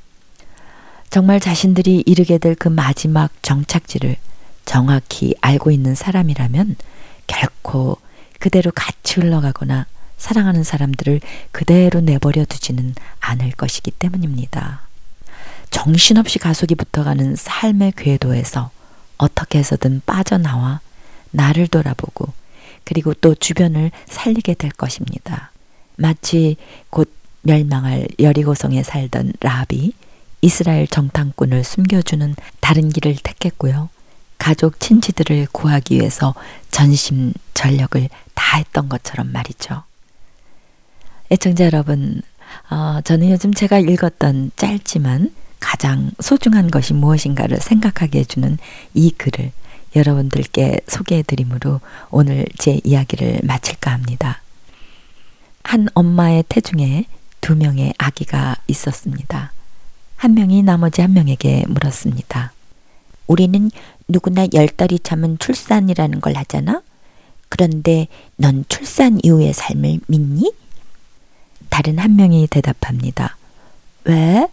정말 1.09 1.39
자신들이 1.39 2.03
이르게 2.05 2.37
될 2.37 2.55
그 2.55 2.67
마지막 2.67 3.31
정착지를 3.41 4.15
정확히 4.65 5.35
알고 5.41 5.71
있는 5.71 5.95
사람이라면 5.95 6.75
결코 7.27 7.97
그대로 8.39 8.71
같이 8.71 9.19
흘러가거나 9.19 9.87
사랑하는 10.17 10.63
사람들을 10.63 11.19
그대로 11.51 12.01
내버려 12.01 12.45
두지는 12.45 12.93
않을 13.19 13.51
것이기 13.51 13.91
때문입니다. 13.91 14.81
정신없이 15.71 16.37
가속이 16.37 16.75
붙어가는 16.75 17.35
삶의 17.35 17.93
궤도에서 17.97 18.69
어떻게 19.17 19.59
해서든 19.59 20.01
빠져나와 20.05 20.81
나를 21.31 21.67
돌아보고 21.67 22.27
그리고 22.83 23.13
또 23.15 23.33
주변을 23.33 23.91
살리게 24.07 24.53
될 24.55 24.69
것입니다. 24.71 25.51
마치 25.95 26.57
곧 26.89 27.09
멸망할 27.41 28.07
여리고성에 28.19 28.83
살던 28.83 29.33
라비 29.39 29.93
이스라엘 30.41 30.87
정탐꾼을 30.87 31.63
숨겨주는 31.63 32.35
다른 32.59 32.89
길을 32.89 33.15
택했고요. 33.21 33.89
가족 34.37 34.79
친지들을 34.79 35.47
구하기 35.51 35.97
위해서 35.97 36.33
전심 36.71 37.33
전력을 37.53 38.09
다했던 38.33 38.89
것처럼 38.89 39.31
말이죠. 39.31 39.83
애청자 41.29 41.65
여러분, 41.65 42.21
어, 42.69 42.99
저는 43.03 43.29
요즘 43.29 43.53
제가 43.53 43.79
읽었던 43.79 44.51
짧지만 44.55 45.31
가장 45.59 46.11
소중한 46.19 46.71
것이 46.71 46.93
무엇인가를 46.93 47.57
생각하게 47.57 48.19
해주는 48.19 48.57
이 48.95 49.11
글을 49.11 49.51
여러분들께 49.95 50.79
소개해드리므로 50.87 51.81
오늘 52.09 52.45
제 52.57 52.79
이야기를 52.83 53.41
마칠까 53.43 53.91
합니다. 53.91 54.41
한 55.63 55.87
엄마의 55.93 56.43
태중에 56.49 57.05
두 57.41 57.55
명의 57.55 57.93
아기가 57.97 58.55
있었습니다. 58.67 59.51
한 60.15 60.35
명이 60.35 60.63
나머지 60.63 61.01
한 61.01 61.13
명에게 61.13 61.65
물었습니다. 61.67 62.53
우리는 63.27 63.71
누구나 64.07 64.45
열 64.53 64.67
달이 64.67 64.99
차면 64.99 65.37
출산이라는 65.39 66.21
걸 66.21 66.37
하잖아? 66.37 66.81
그런데 67.49 68.07
넌 68.37 68.63
출산 68.69 69.19
이후의 69.23 69.53
삶을 69.53 69.99
믿니? 70.07 70.53
다른 71.69 71.97
한 71.97 72.15
명이 72.15 72.47
대답합니다. 72.47 73.37
왜? 74.03 74.47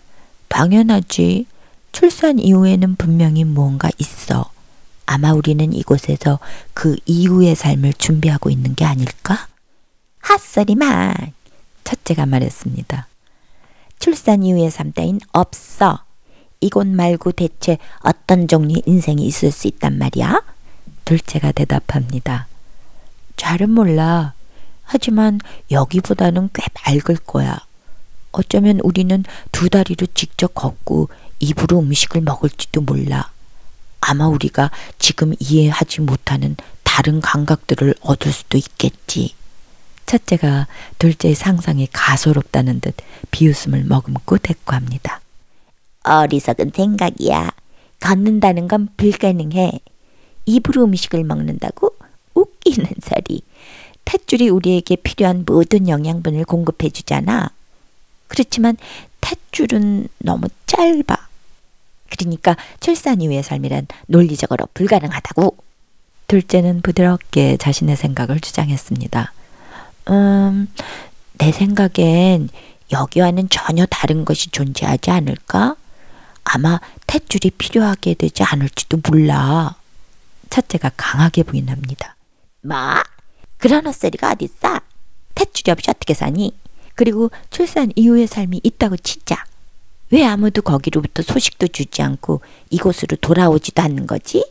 당연하지. 0.49 1.47
출산 1.93 2.39
이후에는 2.39 2.97
분명히 2.97 3.45
무언가 3.45 3.91
있어. 3.99 4.51
아마 5.07 5.33
우리는 5.33 5.73
이곳에서 5.73 6.39
그 6.75 6.97
이후의 7.07 7.55
삶을 7.55 7.95
준비하고 7.95 8.51
있는 8.51 8.75
게 8.75 8.85
아닐까? 8.85 9.49
핫소리만. 10.21 11.15
첫째가 11.89 12.27
말했습니다. 12.27 13.09
출산 13.99 14.43
이후의 14.43 14.71
삶 14.71 14.93
따윈 14.93 15.21
없어. 15.33 16.05
이곳 16.61 16.87
말고 16.87 17.33
대체 17.33 17.79
어떤 18.01 18.47
종류의 18.47 18.83
인생이 18.85 19.25
있을 19.25 19.51
수 19.51 19.69
있단 19.69 19.97
말이야? 19.97 20.43
둘째가 21.07 21.53
대답합니다. 21.53 22.47
잘은 23.37 23.71
몰라. 23.71 24.35
하지만 24.83 25.41
여기보다는 25.71 26.51
꽤 26.53 26.65
맑을 26.85 27.17
거야. 27.17 27.59
어쩌면 28.33 28.81
우리는 28.83 29.25
두 29.51 29.71
다리로 29.71 30.09
직접 30.13 30.55
걷고 30.55 31.09
입으로 31.41 31.79
음식을 31.79 32.21
먹을지도 32.21 32.83
몰라. 32.83 33.31
아마 34.01 34.29
우리가 34.29 34.71
지금 34.99 35.33
이해하지 35.39 36.03
못하는 36.03 36.57
다른 36.83 37.23
감각들을 37.23 37.95
얻을 38.01 38.33
수도 38.33 38.59
있겠지. 38.59 39.38
첫째가 40.09 40.67
둘째의 40.99 41.35
상상이 41.35 41.87
가소롭다는 41.93 42.81
듯 42.81 42.97
비웃음을 43.31 43.85
머금고 43.85 44.39
대꾸합니다. 44.39 45.21
어리석은 46.03 46.73
생각이야. 46.75 47.51
걷는다는 48.01 48.69
건 48.69 48.89
불가능해. 48.97 49.81
입으로 50.47 50.85
음식을 50.85 51.25
먹는다고? 51.25 51.95
웃기는 52.35 52.87
소리. 53.03 53.43
탯줄이 54.07 54.53
우리에게 54.53 54.97
필요한 54.97 55.45
모든 55.47 55.89
영양분을 55.89 56.45
공급해 56.45 56.89
주잖아. 56.89 57.51
그렇지만 58.29 58.79
탯줄은 59.21 60.09
너무 60.19 60.49
짧아. 60.67 61.29
그러니까 62.09 62.57
출산 62.81 63.21
이후의 63.21 63.43
삶이란 63.43 63.87
논리적으로 64.07 64.69
불가능하다고. 64.73 65.57
둘째는 66.29 66.81
부드럽게 66.81 67.59
자신의 67.59 67.97
생각을 67.97 68.41
주장했습니다. 68.41 69.33
음, 70.11 70.69
내 71.35 71.53
생각엔 71.53 72.49
여기와는 72.91 73.49
전혀 73.51 73.87
다른 73.87 74.25
것이 74.25 74.51
존재하지 74.51 75.11
않을까? 75.11 75.77
아마 76.45 76.81
탯줄이 77.07 77.53
필요하게 77.57 78.15
되지 78.15 78.43
않을지도 78.43 79.01
몰라. 79.09 79.77
첫째가 80.51 80.93
강하게 80.97 81.43
부인합니다. 81.43 82.17
뭐? 82.63 82.77
그런 83.59 83.87
헛소리가 83.87 84.33
어딨어? 84.33 84.81
탯줄이 85.35 85.71
없이 85.71 85.91
어떻게 85.91 86.15
사니? 86.15 86.57
그리고 86.95 87.31
출산 87.51 87.93
이후의 87.95 88.27
삶이 88.27 88.61
있다고 88.63 88.97
치자. 88.97 89.45
왜 90.11 90.25
아무도 90.25 90.63
거기로부터 90.63 91.23
소식도 91.23 91.69
주지 91.69 92.01
않고 92.03 92.41
이곳으로 92.71 93.17
돌아오지도 93.21 93.83
않는 93.83 94.07
거지? 94.07 94.51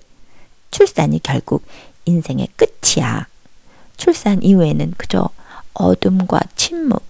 출산이 0.69 1.21
결국 1.23 1.65
인생의 2.05 2.49
끝이야. 2.55 3.27
출산 3.97 4.43
이후에는 4.43 4.93
그저 4.97 5.29
어둠과 5.77 6.39
침묵, 6.55 7.03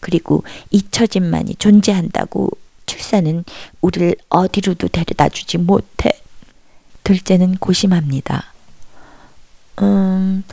그리고 0.00 0.44
잊혀짐만이 0.70 1.56
존재한다고 1.56 2.50
출산은 2.86 3.44
우리를 3.80 4.14
어디로도 4.28 4.88
데려다 4.88 5.28
주지 5.28 5.58
못해. 5.58 6.10
둘째는 7.04 7.56
고심합니다. 7.56 8.52
음, 9.82 10.44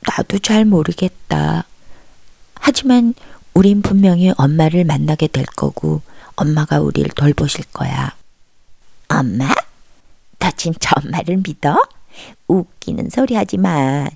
나도 0.00 0.38
잘 0.38 0.64
모르겠다. 0.64 1.64
하지만 2.54 3.14
우린 3.54 3.82
분명히 3.82 4.32
엄마를 4.36 4.84
만나게 4.84 5.28
될 5.28 5.44
거고, 5.44 6.02
엄마가 6.36 6.80
우리를 6.80 7.10
돌보실 7.10 7.64
거야. 7.72 8.14
엄마? 9.08 9.48
너 10.38 10.50
진짜 10.56 10.90
엄마를 10.96 11.38
믿어? 11.38 11.80
웃기는 12.48 13.08
소리 13.10 13.34
하지 13.34 13.56
마. 13.56 14.08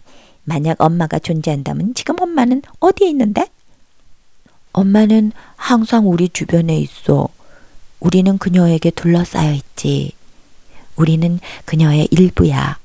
만약 0.50 0.80
엄마가 0.80 1.20
존재한다면 1.20 1.94
지금 1.94 2.20
엄마는 2.20 2.62
어디에 2.80 3.08
있는데? 3.10 3.46
엄마는 4.72 5.30
항상 5.54 6.08
우리 6.08 6.28
주변에 6.28 6.76
있어. 6.76 7.28
우리는 8.00 8.36
그녀에게 8.36 8.90
둘러싸여 8.90 9.52
있지. 9.52 10.10
우리는 10.96 11.38
그녀의 11.66 12.08
일부야. 12.10 12.78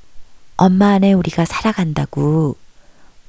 엄마 0.58 0.90
안에 0.90 1.14
우리가 1.14 1.46
살아간다고. 1.46 2.56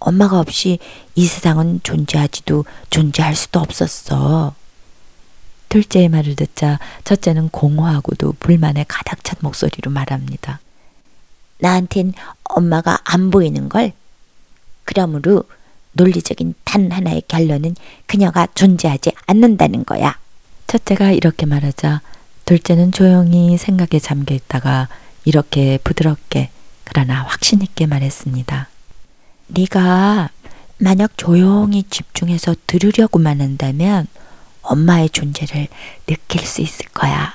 엄마가 0.01 0.39
없이 0.39 0.81
이 1.15 1.25
세상은 1.25 1.81
존재하지도 1.83 2.67
존재할 2.91 3.35
수도 3.35 3.61
없었어. 3.61 4.55
둘째의 5.71 6.11
말을 6.11 6.37
듣자 6.37 6.79
첫째는 7.05 7.49
공허하고도 7.49 8.35
불만에 8.39 8.85
가득 8.87 9.25
찬 9.25 9.39
목소리로 9.41 9.91
말합니다. 9.91 10.61
나한텐 11.59 12.13
엄마가 12.45 12.99
안 13.05 13.31
보이는 13.31 13.71
걸. 13.71 13.95
그러므로 14.87 15.45
논리적인 15.93 16.55
단 16.65 16.91
하나의 16.91 17.23
결론은 17.29 17.75
그녀가 18.07 18.47
존재하지 18.55 19.13
않는다는 19.27 19.85
거야. 19.85 20.19
첫째가 20.67 21.13
이렇게 21.13 21.45
말하자 21.45 22.01
둘째는 22.47 22.93
조용히 22.93 23.59
생각에 23.59 23.99
잠겨 24.01 24.35
있다가 24.35 24.89
이렇게 25.25 25.79
부드럽게 25.85 26.51
그러나 26.85 27.23
확신 27.25 27.61
있게 27.61 27.87
말했습니다. 27.87 28.69
네가 29.49 30.31
만약 30.79 31.17
조용히 31.17 31.83
집중해서 31.85 32.55
들으려고만 32.67 33.41
한다면 33.41 34.07
엄마의 34.63 35.11
존재를 35.11 35.69
느낄 36.07 36.47
수 36.47 36.61
있을 36.61 36.87
거야. 36.87 37.35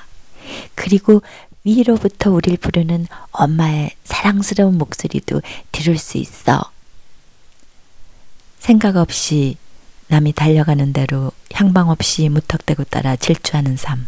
그리고 0.75 1.21
위로부터 1.63 2.31
우릴 2.31 2.57
부르는 2.57 3.07
엄마의 3.31 3.91
사랑스러운 4.03 4.77
목소리도 4.77 5.41
들을 5.71 5.97
수 5.97 6.17
있어. 6.17 6.71
생각 8.61 8.95
없이 8.95 9.57
남이 10.09 10.33
달려가는 10.33 10.93
대로 10.93 11.31
향방 11.51 11.89
없이 11.89 12.29
무턱대고 12.29 12.83
따라 12.83 13.15
질주하는 13.15 13.75
삶. 13.75 14.07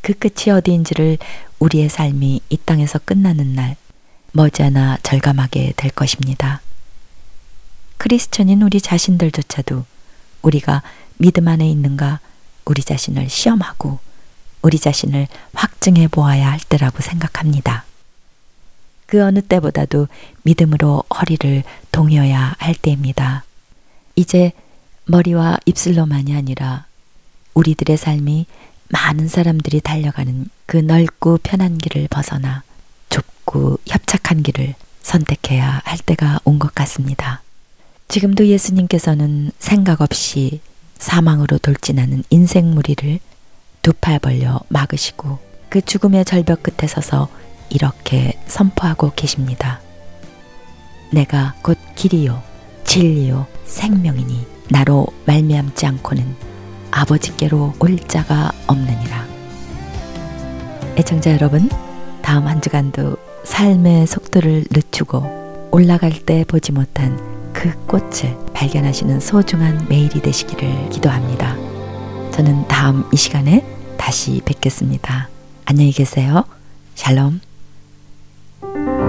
그 0.00 0.12
끝이 0.14 0.56
어디인지를 0.56 1.18
우리의 1.58 1.88
삶이 1.88 2.40
이 2.48 2.56
땅에서 2.64 3.00
끝나는 3.04 3.56
날 3.56 3.74
머지않아 4.30 4.98
절감하게 5.02 5.72
될 5.76 5.90
것입니다. 5.90 6.60
크리스천인 7.96 8.62
우리 8.62 8.80
자신들조차도 8.80 9.86
우리가 10.42 10.84
믿음 11.18 11.48
안에 11.48 11.68
있는가 11.68 12.20
우리 12.64 12.80
자신을 12.80 13.28
시험하고 13.28 13.98
우리 14.62 14.78
자신을 14.78 15.26
확증해 15.52 16.06
보아야 16.06 16.48
할 16.52 16.60
때라고 16.60 17.00
생각합니다. 17.00 17.86
그 19.12 19.22
어느 19.22 19.42
때보다도 19.42 20.08
믿음으로 20.42 21.04
허리를 21.14 21.64
동여야 21.92 22.54
할 22.56 22.74
때입니다. 22.74 23.44
이제 24.16 24.52
머리와 25.04 25.58
입술로만이 25.66 26.34
아니라 26.34 26.86
우리들의 27.52 27.98
삶이 27.98 28.46
많은 28.88 29.28
사람들이 29.28 29.82
달려가는 29.82 30.48
그 30.64 30.78
넓고 30.78 31.40
편한 31.42 31.76
길을 31.76 32.08
벗어나 32.08 32.62
좁고 33.10 33.80
협착한 33.86 34.42
길을 34.42 34.76
선택해야 35.02 35.82
할 35.84 35.98
때가 35.98 36.40
온 36.44 36.58
것 36.58 36.74
같습니다. 36.74 37.42
지금도 38.08 38.46
예수님께서는 38.46 39.50
생각 39.58 40.00
없이 40.00 40.62
사망으로 40.96 41.58
돌진하는 41.58 42.24
인생 42.30 42.70
무리를 42.74 43.18
두 43.82 43.92
팔 43.92 44.18
벌려 44.20 44.58
막으시고 44.68 45.38
그 45.68 45.82
죽음의 45.82 46.24
절벽 46.24 46.62
끝에 46.62 46.88
서서 46.88 47.28
이렇게 47.72 48.38
선포하고 48.46 49.12
계십니다. 49.16 49.80
내가 51.10 51.54
곧 51.62 51.78
길이요 51.94 52.42
진리요 52.84 53.46
생명이니 53.64 54.46
나로 54.68 55.06
말미암지 55.26 55.86
않고는 55.86 56.36
아버지께로 56.90 57.74
올 57.78 57.98
자가 57.98 58.52
없느니라. 58.66 59.26
애청자 60.96 61.32
여러분, 61.32 61.70
다음 62.20 62.46
한 62.46 62.60
주간도 62.60 63.16
삶의 63.44 64.06
속도를 64.06 64.64
늦추고 64.70 65.68
올라갈 65.72 66.12
때 66.12 66.44
보지 66.46 66.72
못한 66.72 67.18
그 67.52 67.72
꽃을 67.86 68.36
발견하시는 68.52 69.20
소중한 69.20 69.86
매일이 69.88 70.20
되시기를 70.20 70.90
기도합니다. 70.90 71.56
저는 72.32 72.68
다음 72.68 73.04
이 73.12 73.16
시간에 73.16 73.64
다시 73.96 74.42
뵙겠습니다. 74.44 75.28
안녕히 75.64 75.92
계세요. 75.92 76.44
샬롬. 76.94 77.51
Bye. 78.74 79.01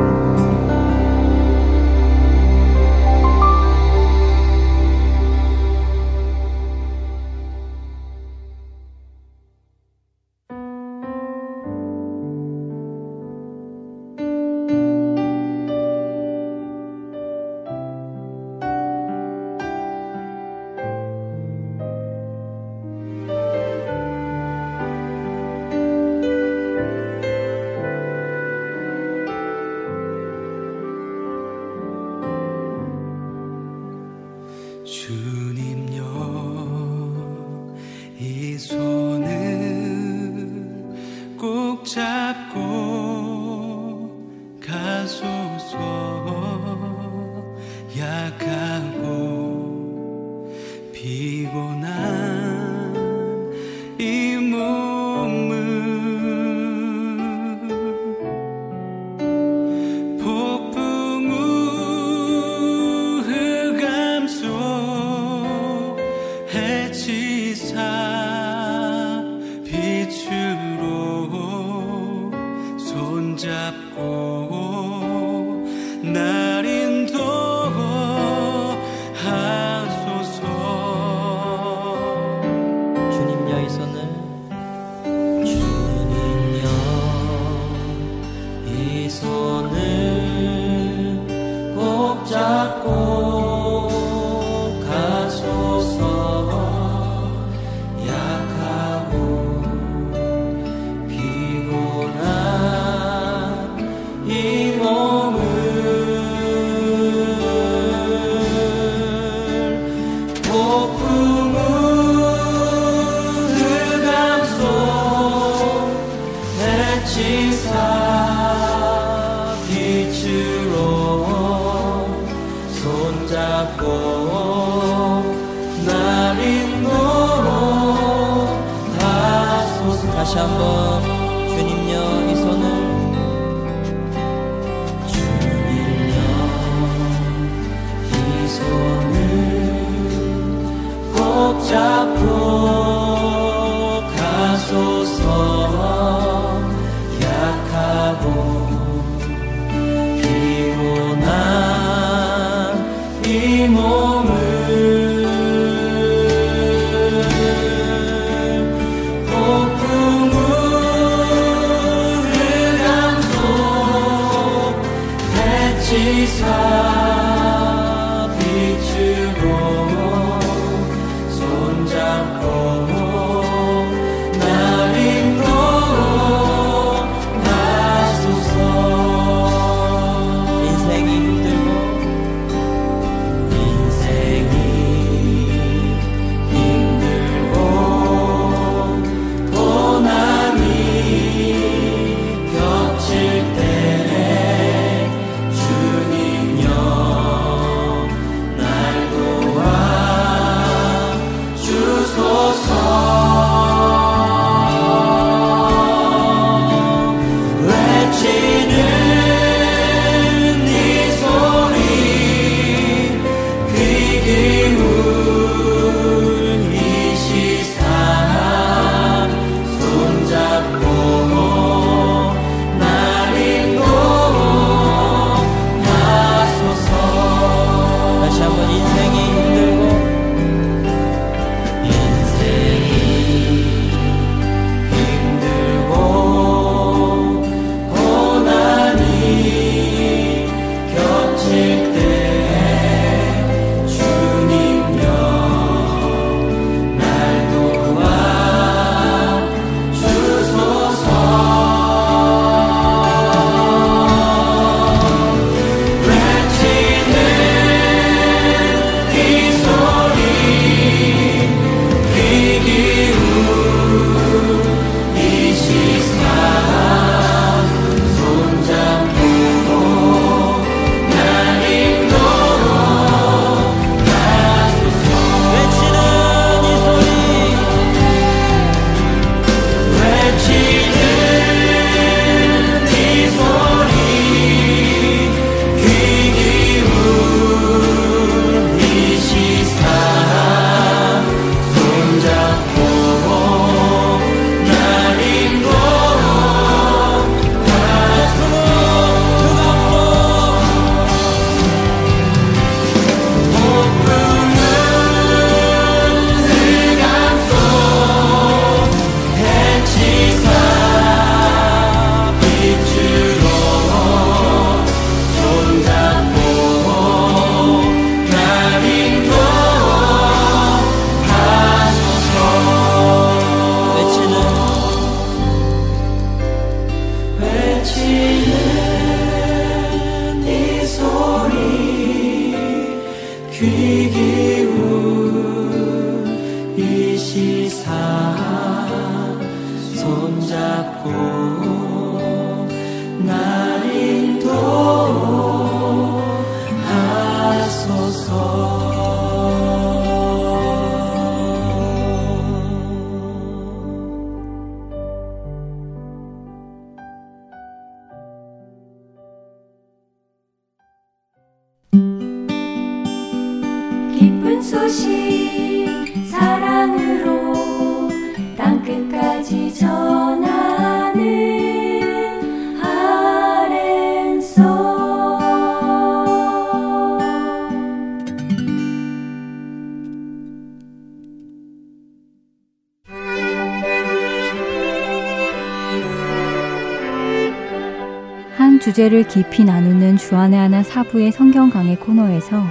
주제를 389.04 389.28
깊이 389.28 389.66
나누는 389.66 390.18
주안의 390.18 390.58
하나 390.58 390.84
사부의 390.84 391.32
성경 391.32 391.70
강의 391.70 391.96
코너에서 391.98 392.64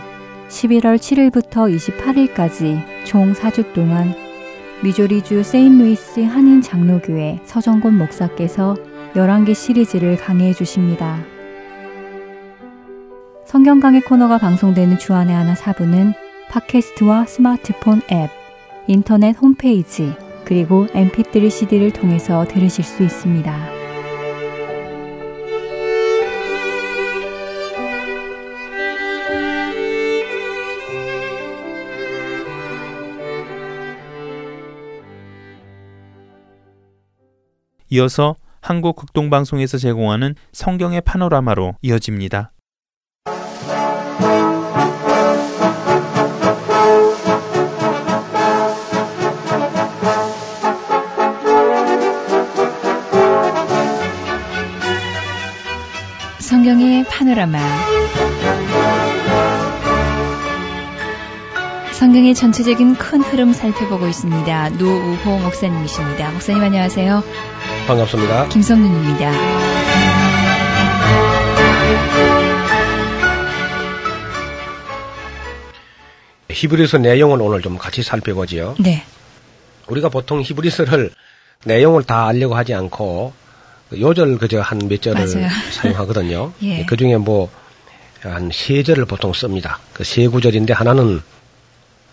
11월 0.49 0.97
7일부터 0.97 1.75
28일까지 1.75 2.81
총 3.05 3.33
4주 3.35 3.75
동안 3.75 4.15
미조리주 4.83 5.43
세인루이스 5.43 6.21
한인 6.21 6.63
장로교회 6.63 7.41
서정곤 7.45 7.99
목사께서 7.99 8.77
11개 9.15 9.55
시리즈를 9.55 10.17
강해해 10.17 10.55
주십니다. 10.55 11.19
성경 13.45 13.81
강의 13.81 14.01
코너가 14.01 14.39
방송되는 14.39 14.99
주안의 14.99 15.35
하나 15.35 15.55
사부는 15.55 16.15
팟캐스트와 16.51 17.27
스마트폰 17.27 18.01
앱, 18.11 18.31
인터넷 18.87 19.33
홈페이지, 19.33 20.13
그리고 20.45 20.87
mp3 20.87 21.51
CD를 21.51 21.91
통해서 21.91 22.47
들으실 22.47 22.85
수 22.85 23.03
있습니다. 23.03 23.82
이어서 37.93 38.37
한국 38.63 38.97
극동방송에서 38.97 39.77
제공하는 39.77 40.35
성경의 40.53 41.03
파노라마로 41.03 41.75
이어집니다. 41.83 42.53
성경의 56.39 57.05
파노라마 57.11 57.59
성경의 61.93 62.35
전체적인 62.35 62.95
큰 62.95 63.21
흐름 63.21 63.53
살펴보고 63.53 64.09
있습니다. 64.09 64.71
노우호 64.71 65.39
목사님이십니다. 65.41 66.33
목사님 66.33 66.63
안녕하세요. 66.63 67.23
반갑습니다. 67.87 68.49
김성윤입니다. 68.49 69.33
히브리서 76.51 76.99
내용을 76.99 77.41
오늘 77.41 77.63
좀 77.63 77.79
같이 77.79 78.03
살펴보지요. 78.03 78.77
네. 78.79 79.05
우리가 79.89 80.09
보통 80.11 80.43
히브리서를 80.43 81.11
내용을 81.65 82.05
다 82.05 82.27
알려고 82.27 82.55
하지 82.57 82.75
않고 82.75 83.33
요절 83.99 84.39
그저 84.39 84.61
한 84.61 84.79
몇 84.89 85.01
절을 85.03 85.27
맞아요. 85.27 85.49
사용하거든요. 85.71 86.53
예. 86.63 86.85
그 86.87 86.97
중에 86.97 87.17
뭐 87.17 87.49
한 88.25 88.51
세 88.53 88.85
절을 88.85 89.05
보통 89.07 89.33
씁니다. 89.33 89.81
그 89.93 90.05
세 90.05 90.29
구절인데 90.29 90.73
하나는 90.73 91.21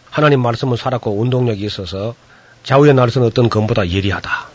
하나님 0.10 0.42
말씀은 0.42 0.76
살았고 0.76 1.20
운동력이 1.20 1.64
있어서 1.66 2.16
좌우의 2.64 2.96
날선 2.96 3.22
어떤 3.24 3.48
검보다 3.50 3.88
예리하다. 3.88 4.48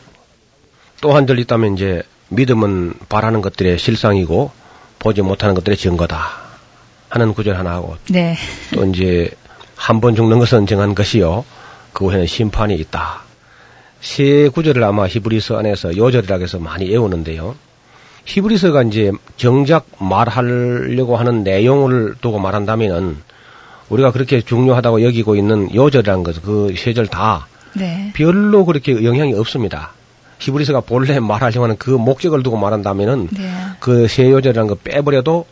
또 1.00 1.12
한절 1.14 1.38
있다면 1.38 1.74
이제 1.74 2.02
믿음은 2.28 2.94
바라는 3.09 3.42
것들의 3.42 3.78
실상이고 3.78 4.50
보지 4.98 5.22
못하는 5.22 5.54
것들의 5.54 5.76
증거다. 5.76 6.44
하는 7.11 7.33
구절 7.35 7.57
하나 7.57 7.70
하고 7.72 7.96
네. 8.11 8.37
또 8.74 8.85
이제 8.87 9.30
한 9.76 10.00
번 10.00 10.16
죽는 10.16 10.38
것은 10.38 10.66
정한 10.66 10.94
것이요. 10.94 11.44
그 11.92 12.07
후에는 12.07 12.26
심판이 12.26 12.74
있다. 12.76 13.22
세 14.00 14.48
구절을 14.48 14.83
아마 14.83 15.07
히브리서 15.07 15.59
안에서 15.59 15.96
요절이라고 15.96 16.42
해서 16.42 16.59
많이 16.59 16.88
외우는데요. 16.88 17.54
히브리서가 18.24 18.83
이제 18.85 19.12
정작 19.37 19.87
말하려고 19.98 21.16
하는 21.16 21.44
내용을 21.44 22.14
두고 22.20 22.38
말한다면은 22.38 23.18
우리가 23.90 24.11
그렇게 24.12 24.40
중요하다고 24.40 25.02
여기고 25.02 25.37
있는 25.37 25.72
요절이라는 25.74 26.22
것, 26.24 26.42
그 26.42 26.74
세 26.76 26.94
절다 26.94 27.46
네. 27.76 28.12
별로 28.14 28.64
그렇게 28.64 29.04
영향이 29.04 29.35
없습니다. 29.35 29.92
히브리서가 30.44 30.80
본래 30.80 31.18
말하려고 31.20 31.64
하는 31.64 31.76
그 31.78 31.90
목적을 31.90 32.42
두고 32.42 32.57
말한다면은 32.57 33.28
네. 33.33 33.50
그세 33.80 34.30
요절이라는 34.30 34.68
거 34.68 34.74
빼버려도 34.76 35.46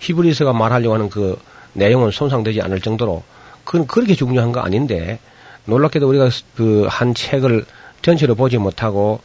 히브리서가 0.00 0.52
말하려고 0.52 0.94
하는 0.94 1.10
그 1.10 1.38
내용은 1.72 2.10
손상되지 2.10 2.62
않을 2.62 2.80
정도로 2.80 3.22
그건 3.64 3.86
그렇게 3.86 4.14
중요한 4.14 4.52
거 4.52 4.60
아닌데 4.60 5.18
놀랍게도 5.64 6.08
우리가 6.08 6.30
그 6.54 6.86
한 6.88 7.14
책을 7.14 7.64
전체로 8.02 8.34
보지 8.36 8.58
못하고 8.58 9.20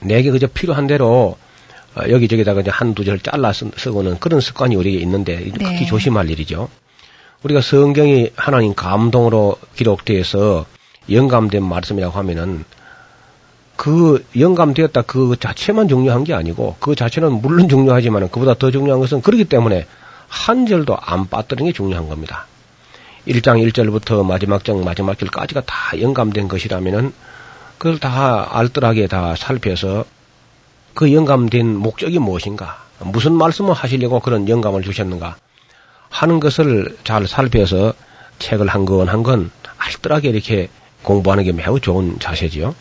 내게 0.00 0.30
그저 0.30 0.46
필요한 0.48 0.86
대로 0.88 1.36
어, 1.94 2.02
여기저기다가 2.08 2.60
이제 2.62 2.70
한두 2.70 3.04
절 3.04 3.18
잘라 3.20 3.52
쓰- 3.52 3.70
쓰고는 3.76 4.18
그런 4.20 4.40
습관이 4.40 4.74
우리에게 4.76 4.98
있는데 5.02 5.36
네. 5.36 5.50
극히 5.50 5.86
조심할 5.86 6.28
일이죠. 6.30 6.68
우리가 7.44 7.60
성경이 7.60 8.30
하나님 8.36 8.74
감동으로 8.74 9.56
기록되어서 9.76 10.66
영감된 11.10 11.62
말씀이라고 11.62 12.16
하면은 12.18 12.64
그 13.80 14.22
영감되었다 14.38 15.00
그 15.00 15.36
자체만 15.40 15.88
중요한 15.88 16.22
게 16.22 16.34
아니고 16.34 16.76
그 16.80 16.94
자체는 16.94 17.40
물론 17.40 17.66
중요하지만 17.66 18.28
그보다 18.28 18.52
더 18.52 18.70
중요한 18.70 19.00
것은 19.00 19.22
그렇기 19.22 19.44
때문에 19.44 19.86
한 20.28 20.66
절도 20.66 20.98
안 21.00 21.30
빠뜨리는 21.30 21.72
게 21.72 21.74
중요한 21.74 22.06
겁니다. 22.06 22.44
1장 23.26 23.66
1절부터 23.72 24.22
마지막 24.26 24.66
장 24.66 24.84
마지막 24.84 25.18
절까지가 25.18 25.62
다 25.62 25.98
영감된 25.98 26.48
것이라면은 26.48 27.14
그걸 27.78 27.98
다 27.98 28.48
알뜰하게 28.58 29.06
다 29.06 29.34
살펴서 29.34 30.04
그 30.92 31.14
영감된 31.14 31.74
목적이 31.74 32.18
무엇인가 32.18 32.84
무슨 32.98 33.32
말씀을 33.32 33.72
하시려고 33.72 34.20
그런 34.20 34.46
영감을 34.46 34.82
주셨는가 34.82 35.36
하는 36.10 36.38
것을 36.38 36.98
잘 37.04 37.26
살펴서 37.26 37.94
책을 38.40 38.68
한 38.68 38.84
권 38.84 39.08
한권 39.08 39.50
알뜰하게 39.78 40.28
이렇게 40.28 40.68
공부하는 41.02 41.44
게 41.44 41.52
매우 41.52 41.80
좋은 41.80 42.18
자세지요. 42.18 42.74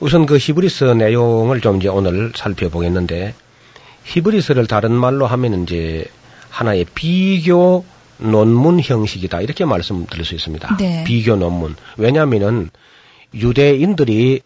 우선 0.00 0.26
그 0.26 0.38
히브리서 0.38 0.94
내용을 0.94 1.60
좀 1.60 1.78
이제 1.78 1.88
오늘 1.88 2.32
살펴보겠는데 2.34 3.34
히브리서를 4.04 4.66
다른 4.66 4.92
말로 4.92 5.26
하면 5.26 5.64
이제 5.64 6.06
하나의 6.50 6.86
비교 6.94 7.84
논문 8.18 8.80
형식이다 8.80 9.40
이렇게 9.40 9.64
말씀드릴 9.64 10.24
수 10.24 10.34
있습니다. 10.34 10.76
네. 10.76 11.04
비교 11.04 11.36
논문. 11.36 11.76
왜냐하면은 11.96 12.70
유대인들이 13.34 14.40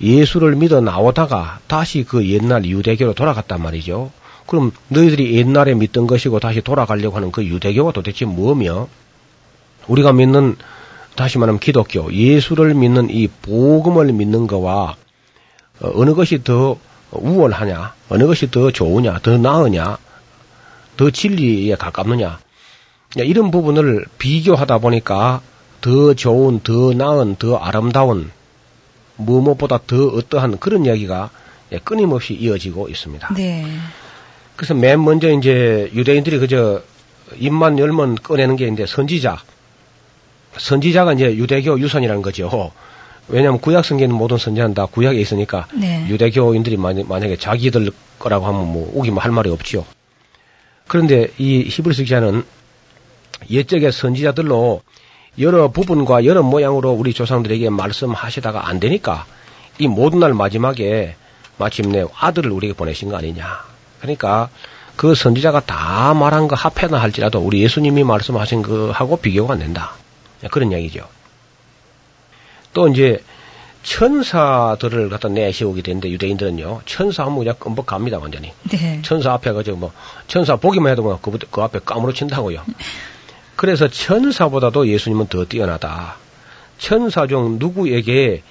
예수를 0.00 0.56
믿어 0.56 0.80
나오다가 0.80 1.60
다시 1.66 2.04
그 2.04 2.26
옛날 2.28 2.64
유대교로 2.64 3.14
돌아갔단 3.14 3.62
말이죠. 3.62 4.10
그럼 4.46 4.72
너희들이 4.88 5.36
옛날에 5.36 5.74
믿던 5.74 6.06
것이고 6.06 6.40
다시 6.40 6.60
돌아가려고 6.60 7.16
하는 7.16 7.32
그 7.32 7.44
유대교가 7.44 7.92
도대체 7.92 8.24
뭐며 8.24 8.88
우리가 9.86 10.12
믿는 10.12 10.56
다시 11.16 11.38
말하면 11.38 11.60
기독교, 11.60 12.12
예수를 12.12 12.74
믿는 12.74 13.10
이 13.10 13.28
복음을 13.28 14.12
믿는 14.12 14.46
거와 14.46 14.96
어, 15.80 15.92
어느 15.94 16.14
것이 16.14 16.42
더 16.44 16.78
우월하냐, 17.12 17.94
어느 18.08 18.26
것이 18.26 18.50
더 18.50 18.70
좋으냐, 18.70 19.20
더 19.22 19.38
나으냐, 19.38 19.98
더 20.96 21.10
진리에 21.10 21.76
가깝느냐, 21.76 22.26
야, 22.26 23.22
이런 23.22 23.50
부분을 23.50 24.06
비교하다 24.18 24.78
보니까 24.78 25.40
더 25.80 26.14
좋은, 26.14 26.60
더 26.60 26.92
나은, 26.92 27.36
더 27.36 27.56
아름다운, 27.56 28.30
무엇보다 29.16 29.78
더 29.86 30.06
어떠한 30.08 30.58
그런 30.58 30.84
이야기가 30.86 31.30
예, 31.72 31.78
끊임없이 31.78 32.34
이어지고 32.34 32.88
있습니다. 32.88 33.34
네. 33.34 33.64
그래서 34.56 34.74
맨 34.74 35.02
먼저 35.02 35.30
이제 35.30 35.90
유대인들이 35.94 36.38
그저 36.38 36.82
입만 37.36 37.78
열면 37.78 38.16
꺼내는 38.16 38.56
게 38.56 38.68
이제 38.68 38.86
선지자. 38.86 39.42
선지자가 40.58 41.12
이제 41.14 41.34
유대교 41.36 41.78
유선이라는 41.80 42.22
거죠. 42.22 42.70
왜냐하면 43.28 43.60
구약 43.60 43.84
성경은 43.84 44.14
모든 44.14 44.36
선지자는 44.38 44.74
다 44.74 44.86
구약에 44.86 45.18
있으니까 45.20 45.66
네. 45.74 46.06
유대교인들이 46.08 46.76
만약- 46.76 47.08
만약에 47.08 47.36
자기들 47.36 47.90
거라고 48.18 48.46
하면 48.46 48.72
뭐 48.72 48.90
우기면 48.94 49.18
할 49.18 49.30
말이 49.32 49.50
없지요. 49.50 49.84
그런데 50.86 51.28
이 51.38 51.64
히브리서 51.68 52.02
기자는 52.02 52.44
옛적의 53.50 53.92
선지자들로 53.92 54.82
여러 55.40 55.68
부분과 55.68 56.24
여러 56.24 56.42
모양으로 56.42 56.92
우리 56.92 57.12
조상들에게 57.14 57.70
말씀하시다가 57.70 58.68
안 58.68 58.78
되니까 58.78 59.24
이 59.78 59.88
모든 59.88 60.20
날 60.20 60.34
마지막에 60.34 61.16
마침내 61.58 62.04
아들을 62.14 62.50
우리에게 62.50 62.76
보내신 62.76 63.08
거 63.08 63.16
아니냐. 63.16 63.64
그러니까 64.00 64.50
그 64.96 65.14
선지자가 65.14 65.60
다 65.60 66.14
말한 66.14 66.46
거 66.46 66.54
합해나 66.54 66.98
할지라도 67.00 67.40
우리 67.40 67.62
예수님이 67.62 68.04
말씀하신 68.04 68.62
거하고 68.62 69.16
비교가 69.16 69.54
안 69.54 69.58
된다. 69.60 69.94
그런 70.50 70.72
이야기죠. 70.72 71.08
또 72.72 72.88
이제 72.88 73.22
천사들을 73.84 75.10
갖다 75.10 75.28
내세우게 75.28 75.82
되는데 75.82 76.10
유대인들은요 76.10 76.80
천사 76.86 77.24
하면 77.24 77.38
그냥 77.38 77.54
끔뻑 77.58 77.84
갑니다 77.84 78.18
완전히 78.18 78.52
네. 78.70 79.02
천사 79.02 79.32
앞에 79.34 79.52
가지고 79.52 79.76
뭐 79.76 79.92
천사 80.26 80.56
보기만 80.56 80.90
해도 80.92 81.02
뭐 81.02 81.18
그, 81.20 81.38
그 81.50 81.62
앞에 81.62 81.80
까무러친다고요. 81.84 82.64
그래서 83.56 83.88
천사보다도 83.88 84.88
예수님은 84.88 85.28
더 85.28 85.44
뛰어나다. 85.44 86.16
천사 86.78 87.26
중 87.26 87.58
누구에게 87.58 88.42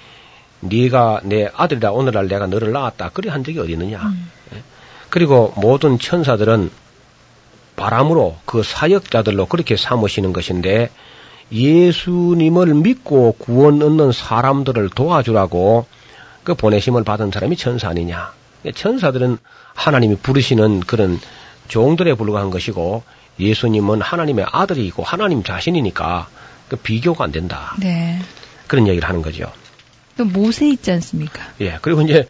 네가 0.60 1.20
내 1.24 1.50
아들이라 1.54 1.92
오늘날 1.92 2.26
내가 2.28 2.46
너를 2.46 2.72
낳았다. 2.72 3.10
그리 3.10 3.28
한 3.28 3.44
적이 3.44 3.58
어디 3.58 3.72
있느냐. 3.72 4.00
예. 4.54 4.62
그리고 5.10 5.52
모든 5.56 5.98
천사들은 5.98 6.70
바람으로 7.76 8.36
그 8.46 8.62
사역자들로 8.62 9.46
그렇게 9.46 9.76
삼으시는 9.76 10.32
것인데 10.32 10.90
예수님을 11.52 12.74
믿고 12.74 13.32
구원 13.38 13.82
얻는 13.82 14.12
사람들을 14.12 14.90
도와주라고 14.90 15.86
그 16.42 16.54
보내심을 16.54 17.04
받은 17.04 17.30
사람이 17.30 17.56
천사 17.56 17.88
아니냐. 17.88 18.32
천사들은 18.74 19.38
하나님이 19.74 20.16
부르시는 20.16 20.80
그런 20.80 21.20
종들에 21.68 22.14
불과한 22.14 22.50
것이고 22.50 23.02
예수님은 23.38 24.00
하나님의 24.00 24.46
아들이고 24.50 25.02
하나님 25.02 25.42
자신이니까 25.42 26.28
그 26.68 26.76
비교가 26.76 27.24
안 27.24 27.32
된다. 27.32 27.74
네. 27.80 28.18
그런 28.66 28.86
얘기를 28.88 29.06
하는 29.08 29.22
거죠. 29.22 29.52
또 30.16 30.24
모세 30.24 30.68
있지 30.68 30.90
않습니까? 30.92 31.42
예. 31.60 31.78
그리고 31.82 32.02
이제 32.02 32.28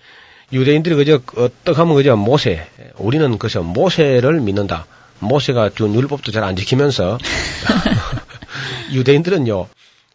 유대인들이 0.52 0.94
그저 0.96 1.20
어떡 1.36 1.78
하면 1.78 1.94
그저 1.94 2.16
모세. 2.16 2.66
우리는 2.96 3.38
그저 3.38 3.62
모세를 3.62 4.40
믿는다. 4.40 4.86
모세가 5.20 5.70
준 5.70 5.94
율법도 5.94 6.32
잘 6.32 6.42
안 6.44 6.56
지키면서 6.56 7.18
유대인들은요. 8.92 9.66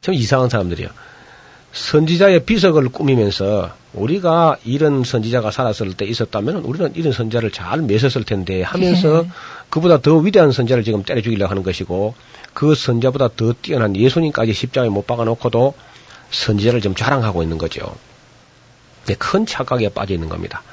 참 0.02 0.14
이상한 0.14 0.50
사람들이에요. 0.50 0.89
선지자의 1.72 2.45
비석을 2.45 2.89
꾸미면서 2.89 3.72
우리가 3.93 4.58
이런 4.66 5.04
선지자가 5.04 5.52
살았을 5.52 5.93
때 5.93 6.06
있었다면 6.06 6.58
우리는 6.58 6.91
이런 6.95 7.12
선지자를 7.12 7.52
잘 7.52 7.82
맺었을 7.82 8.24
텐데 8.24 8.62
하면서 8.64 9.24
예. 9.26 9.30
그보다 9.70 10.00
더 10.02 10.18
위대한 10.18 10.52
선지자를 10.52 10.84
지금 10.84 11.04
때려 11.04 11.22
죽이려고 11.22 11.50
하는 11.50 11.64
것이고 11.64 12.16
그 12.54 12.76
선지자보다 12.76 13.30
더 13.36 13.54
뛰어난 13.54 13.95
예수님까지 13.95 14.54
십자가에 14.54 14.89
못 14.89 15.06
박아 15.06 15.26
놓고도 15.26 15.74
선지자를 16.32 16.82
좀 16.82 16.95
자랑하고 16.95 17.43
있는 17.43 17.58
거죠. 17.58 17.95
네, 19.06 19.16
큰 19.16 19.45
착각에 19.45 19.89
빠져 19.89 20.14
있는 20.14 20.30
겁니다. 20.30 20.64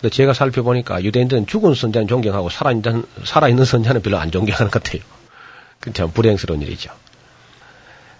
근데 0.00 0.14
제가 0.14 0.34
살펴보니까 0.34 1.02
유대인들은 1.04 1.46
죽은 1.46 1.74
선자는 1.74 2.08
존경하고 2.08 2.48
살아있는, 2.50 3.04
살아있는 3.24 3.64
선자는 3.64 4.02
별로 4.02 4.18
안 4.18 4.32
존경하는 4.32 4.70
것 4.70 4.82
같아요. 4.82 5.02
그참 5.82 6.10
불행스러운 6.12 6.62
일이죠. 6.62 6.90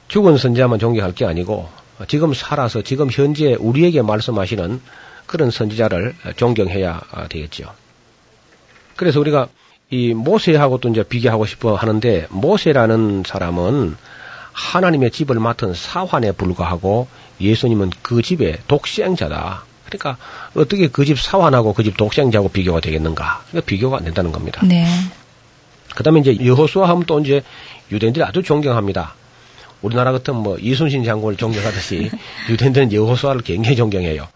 죽은 0.09 0.37
선지자만 0.37 0.79
존경할 0.79 1.13
게 1.15 1.25
아니고 1.25 1.69
지금 2.09 2.35
살아서 2.35 2.83
지금 2.83 3.09
현재 3.11 3.55
우리에게 3.55 4.03
말씀하시는 4.03 4.81
그런 5.27 5.51
선지자를 5.51 6.15
존경해야 6.37 7.01
되겠죠. 7.31 7.73
그래서 8.97 9.21
우리가 9.21 9.49
이 9.91 10.13
모세하고 10.13 10.79
또 10.79 10.89
이제 10.89 11.03
비교하고 11.03 11.47
싶어 11.47 11.77
하는데 11.77 12.27
모세라는 12.31 13.23
사람은 13.27 13.97
하나님의 14.53 15.11
집을 15.13 15.39
맡은 15.39 15.73
사환에 15.73 16.33
불과하고 16.33 17.07
예수님은 17.41 17.91
그 18.03 18.21
집의 18.23 18.59
독생자다. 18.69 19.65
그러니까 19.87 20.17
어떻게 20.55 20.89
그 20.89 21.05
집 21.05 21.19
사환하고 21.21 21.73
그 21.75 21.85
집 21.85 21.97
독생자하고 21.97 22.49
비교가 22.49 22.81
되겠는가? 22.81 23.45
그러니까 23.49 23.67
비교가 23.67 23.99
안 23.99 24.05
된다는 24.05 24.33
겁니다. 24.33 24.61
네. 24.67 24.87
그다음에 25.95 26.20
이제 26.20 26.36
여호수아 26.45 26.88
하면 26.88 27.05
또 27.05 27.20
이제 27.20 27.43
유대인들이 27.90 28.24
아주 28.24 28.43
존경합니다. 28.43 29.14
우리나라 29.82 30.12
같은 30.12 30.36
뭐 30.36 30.57
이순신 30.59 31.05
장군을 31.05 31.36
존경하듯이 31.36 32.11
유대인들은 32.51 32.93
여호수아를 32.93 33.43
굉장히 33.43 33.76
존경해요. 33.76 34.28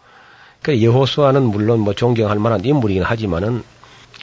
그 0.63 0.83
여호수아는 0.83 1.43
물론 1.45 1.81
뭐 1.81 1.95
존경할 1.95 2.39
만한 2.39 2.65
인물이긴 2.65 3.03
하지만은 3.03 3.63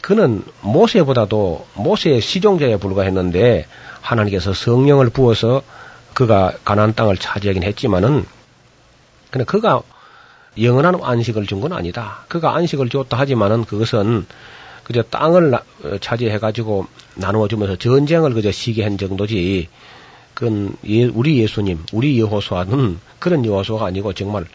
그는 0.01 0.43
모세보다도 0.61 1.65
모세의 1.75 2.19
시종자에 2.19 2.75
불과했는데 2.77 3.65
하나님께서 4.01 4.53
성령을 4.53 5.09
부어서 5.09 5.61
그가 6.13 6.53
가나안 6.65 6.93
땅을 6.93 7.17
차지하긴 7.17 7.63
했지만은 7.63 8.25
그는 9.31 9.45
그가 9.45 9.81
영원한 10.61 10.99
안식을 11.01 11.47
준 11.47 11.61
건 11.61 11.71
아니다. 11.73 12.25
그가 12.27 12.53
안식을 12.55 12.89
줬다 12.89 13.17
하지만은 13.17 13.63
그것은 13.63 14.25
그저 14.83 15.01
땅을 15.03 15.57
차지해 16.01 16.39
가지고 16.39 16.87
나누어 17.15 17.47
주면서 17.47 17.75
전쟁을 17.75 18.33
그저 18.33 18.51
시게 18.51 18.83
한 18.83 18.97
정도지. 18.97 19.69
그건 20.33 20.75
예, 20.87 21.05
우리 21.05 21.39
예수님, 21.39 21.83
우리 21.93 22.19
여호수아는 22.19 22.99
그런 23.19 23.45
여호수아가 23.45 23.85
아니고 23.85 24.13
정말 24.13 24.45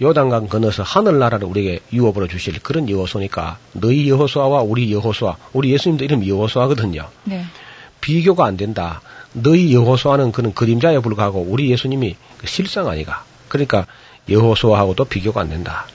요단강 0.00 0.48
건너서 0.48 0.82
하늘나라를 0.82 1.46
우리에게 1.46 1.80
유업으로 1.92 2.28
주실 2.28 2.60
그런 2.62 2.88
여호수니까 2.88 3.58
너희 3.72 4.08
여호수아와 4.08 4.62
우리 4.62 4.92
여호수아, 4.92 5.36
우리 5.52 5.72
예수님도 5.72 6.04
이름 6.04 6.26
여호수아거든요. 6.26 7.08
네. 7.24 7.44
비교가 8.00 8.44
안 8.44 8.56
된다. 8.56 9.00
너희 9.32 9.72
여호수아는 9.72 10.32
그는 10.32 10.54
그림자에 10.54 10.98
불과하고 10.98 11.40
우리 11.40 11.70
예수님이 11.70 12.16
그 12.38 12.46
실상 12.46 12.88
아니가. 12.88 13.24
그러니까 13.48 13.86
여호수아하고도 14.28 15.04
비교가 15.04 15.40
안 15.40 15.48
된다. 15.48 15.86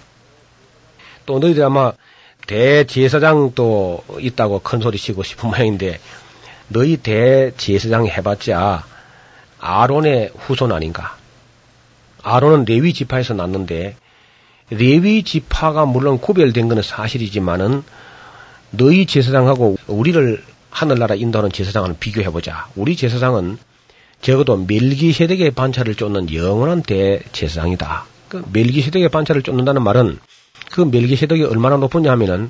또 1.25 1.39
너희들 1.39 1.63
아마 1.63 1.91
대제사장도 2.47 4.03
있다고 4.19 4.59
큰 4.59 4.81
소리 4.81 4.97
치고 4.97 5.23
싶은 5.23 5.49
모양인데 5.51 5.99
너희 6.69 6.97
대제사장 6.97 8.07
해봤자 8.07 8.85
아론의 9.59 10.31
후손 10.37 10.71
아닌가. 10.71 11.15
아론은 12.23 12.65
레위 12.65 12.93
지파에서 12.93 13.33
났는데 13.33 13.95
레위 14.69 15.23
지파가 15.23 15.85
물론 15.85 16.19
구별된 16.19 16.67
것은 16.67 16.81
사실이지만은 16.81 17.83
너희 18.71 19.05
제사장하고 19.05 19.77
우리를 19.87 20.43
하늘나라 20.69 21.15
인도하는 21.15 21.51
제사장을 21.51 21.95
비교해보자. 21.99 22.67
우리 22.75 22.95
제사장은 22.95 23.57
적어도 24.21 24.57
멜기세덱의 24.57 25.51
반차를 25.51 25.95
쫓는 25.95 26.33
영원한 26.33 26.83
대제사장이다. 26.83 28.05
그 28.29 28.43
멜기세덱의 28.51 29.09
반차를 29.09 29.41
쫓는다는 29.41 29.83
말은 29.83 30.19
그 30.71 30.81
멜기세덱이 30.81 31.43
얼마나 31.43 31.77
높으냐 31.77 32.11
하면은 32.11 32.49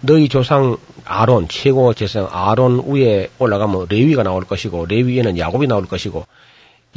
너희 0.00 0.28
조상 0.28 0.76
아론 1.04 1.48
최고 1.48 1.94
제사장 1.94 2.28
아론 2.30 2.84
위에 2.86 3.30
올라가면 3.38 3.86
레위가 3.88 4.22
나올 4.22 4.44
것이고 4.44 4.86
레위 4.86 5.18
에는 5.18 5.38
야곱이 5.38 5.66
나올 5.66 5.86
것이고 5.86 6.26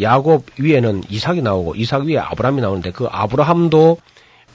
야곱 0.01 0.45
위에는 0.57 1.03
이삭이 1.09 1.41
나오고 1.41 1.75
이삭 1.75 2.03
위에 2.03 2.17
아브라함이 2.17 2.61
나오는데 2.61 2.91
그 2.91 3.07
아브라함도 3.09 3.97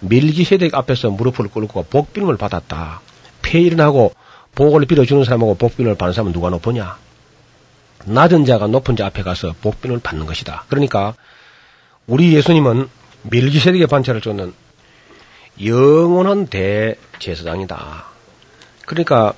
멜기세덱 0.00 0.74
앞에서 0.74 1.10
무릎을 1.10 1.48
꿇고 1.48 1.84
복빔을 1.84 2.36
받았다. 2.36 3.00
폐일은 3.42 3.80
하고 3.80 4.12
복을 4.54 4.86
빌어주는 4.86 5.24
사람하고 5.24 5.56
복빔을 5.56 5.96
받는 5.96 6.12
사람은 6.12 6.32
누가 6.32 6.50
높으냐? 6.50 6.96
낮은 8.06 8.44
자가 8.44 8.66
높은 8.66 8.96
자 8.96 9.06
앞에 9.06 9.22
가서 9.22 9.54
복빔을 9.62 10.00
받는 10.00 10.26
것이다. 10.26 10.64
그러니까 10.68 11.14
우리 12.06 12.34
예수님은 12.34 12.88
멜기세덱의 13.22 13.86
반차를 13.86 14.20
쫓는 14.20 14.52
영원한 15.62 16.46
대제사장이다. 16.46 18.04
그러니까 18.86 19.34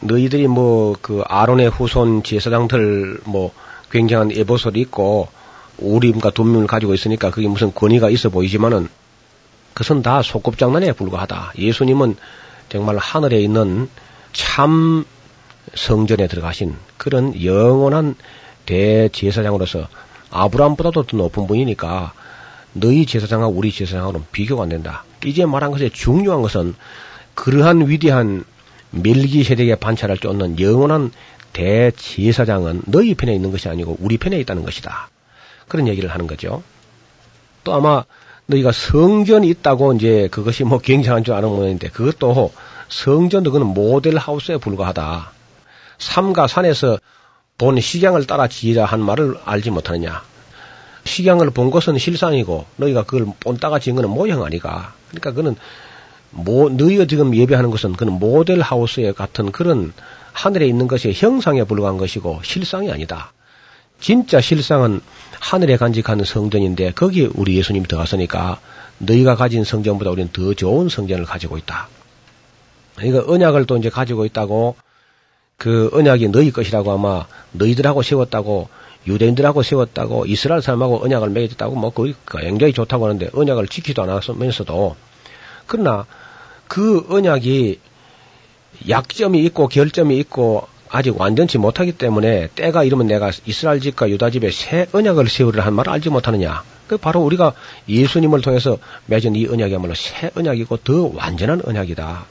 너희들이 0.00 0.46
뭐 0.46 0.96
그 1.00 1.22
아론의 1.26 1.70
후손 1.70 2.22
제사장들 2.22 3.20
뭐 3.24 3.52
굉장한 3.90 4.30
에보솔이 4.32 4.80
있고 4.82 5.28
우림과 5.78 6.30
돈명을 6.30 6.66
가지고 6.66 6.94
있으니까 6.94 7.30
그게 7.30 7.48
무슨 7.48 7.74
권위가 7.74 8.10
있어 8.10 8.28
보이지만은 8.28 8.88
그것은 9.74 10.02
다 10.02 10.22
소꿉장난에 10.22 10.92
불과하다. 10.92 11.54
예수님은 11.58 12.16
정말 12.68 12.98
하늘에 12.98 13.40
있는 13.40 13.88
참 14.32 15.04
성전에 15.74 16.26
들어가신 16.28 16.76
그런 16.96 17.42
영원한 17.42 18.14
대제사장으로서 18.66 19.88
아브라함보다도 20.30 21.04
더 21.04 21.16
높은 21.16 21.46
분이니까 21.46 22.12
너희 22.74 23.06
제사장하고 23.06 23.52
우리 23.52 23.72
제사장하고는 23.72 24.26
비교가 24.30 24.64
안 24.64 24.68
된다. 24.68 25.04
이제 25.24 25.44
말한 25.46 25.70
것의 25.70 25.90
중요한 25.90 26.42
것은 26.42 26.74
그러한 27.34 27.88
위대한 27.88 28.44
멜기세덱의 28.90 29.76
반차를 29.76 30.18
쫓는 30.18 30.58
영원한 30.60 31.12
대제사장은 31.52 32.82
너희 32.86 33.14
편에 33.14 33.34
있는 33.34 33.50
것이 33.50 33.68
아니고 33.68 33.96
우리 34.00 34.18
편에 34.18 34.38
있다는 34.40 34.64
것이다. 34.64 35.10
그런 35.68 35.88
얘기를 35.88 36.10
하는 36.10 36.26
거죠. 36.26 36.62
또 37.64 37.74
아마 37.74 38.04
너희가 38.46 38.72
성전이 38.72 39.48
있다고 39.48 39.94
이제 39.94 40.28
그것이 40.30 40.64
뭐 40.64 40.78
굉장한 40.78 41.24
줄 41.24 41.34
아는 41.34 41.48
모양인데 41.48 41.88
그것도 41.88 42.52
성전도 42.88 43.52
그는 43.52 43.66
모델 43.66 44.16
하우스에 44.16 44.56
불과하다. 44.56 45.32
삼가 45.98 46.46
산에서 46.48 46.98
본 47.58 47.78
시장을 47.80 48.26
따라 48.26 48.48
지으라 48.48 48.84
한 48.86 49.00
말을 49.00 49.36
알지 49.44 49.70
못하느냐. 49.70 50.22
시장을 51.04 51.50
본 51.50 51.70
것은 51.70 51.98
실상이고 51.98 52.66
너희가 52.76 53.04
그걸 53.04 53.32
본따가 53.38 53.78
지은 53.78 53.96
것은 53.96 54.10
모형 54.10 54.44
아니가. 54.44 54.94
그러니까 55.10 55.32
그는 55.32 55.56
뭐 56.30 56.70
너희가 56.70 57.06
지금 57.06 57.34
예배하는 57.34 57.70
것은 57.70 57.92
그는 57.94 58.14
모델 58.14 58.60
하우스에 58.60 59.12
같은 59.12 59.52
그런 59.52 59.92
하늘에 60.32 60.66
있는 60.66 60.86
것이 60.86 61.12
형상에 61.12 61.64
불과한 61.64 61.98
것이고 61.98 62.40
실상이 62.42 62.90
아니다. 62.90 63.32
진짜 64.00 64.40
실상은 64.40 65.00
하늘에 65.40 65.76
간직하는 65.76 66.24
성전인데 66.24 66.92
거기에 66.92 67.28
우리 67.34 67.56
예수님이 67.56 67.86
들어갔으니까 67.86 68.60
너희가 68.98 69.34
가진 69.36 69.64
성전보다 69.64 70.10
우리는 70.10 70.30
더 70.32 70.54
좋은 70.54 70.88
성전을 70.88 71.24
가지고 71.24 71.58
있다. 71.58 71.88
그러니까 72.96 73.24
언약을 73.30 73.66
또 73.66 73.76
이제 73.76 73.90
가지고 73.90 74.24
있다고 74.24 74.76
그 75.56 75.90
언약이 75.92 76.28
너희 76.28 76.50
것이라고 76.50 76.92
아마 76.92 77.26
너희들하고 77.52 78.02
세웠다고 78.02 78.68
유대인들하고 79.06 79.62
세웠다고 79.62 80.26
이스라엘 80.26 80.62
사람하고 80.62 81.02
언약을 81.02 81.30
맺었다고 81.30 81.74
뭐 81.76 81.90
거의 81.90 82.14
굉장히 82.26 82.72
좋다고 82.72 83.06
하는데 83.06 83.30
언약을 83.32 83.68
지키도 83.68 84.02
않았으면서도 84.02 84.96
그러나 85.66 86.06
그 86.68 87.06
언약이 87.08 87.80
약점이 88.88 89.42
있고 89.44 89.68
결점이 89.68 90.18
있고 90.18 90.66
아직 90.88 91.18
완전치 91.20 91.58
못하기 91.58 91.92
때문에 91.92 92.48
때가 92.54 92.82
이르면 92.82 93.06
내가 93.06 93.30
이스라엘 93.46 93.80
집과 93.80 94.10
유다 94.10 94.30
집에 94.30 94.50
새 94.50 94.86
언약을 94.92 95.28
세우리라 95.28 95.64
한 95.64 95.74
말을 95.74 95.92
알지 95.92 96.10
못하느냐. 96.10 96.64
그 96.88 96.96
바로 96.96 97.20
우리가 97.20 97.52
예수님을 97.88 98.40
통해서 98.40 98.78
맺은 99.06 99.36
이 99.36 99.46
언약이야말로 99.46 99.94
새 99.94 100.30
언약이고 100.34 100.78
더 100.78 101.12
완전한 101.14 101.62
언약이다. 101.64 102.26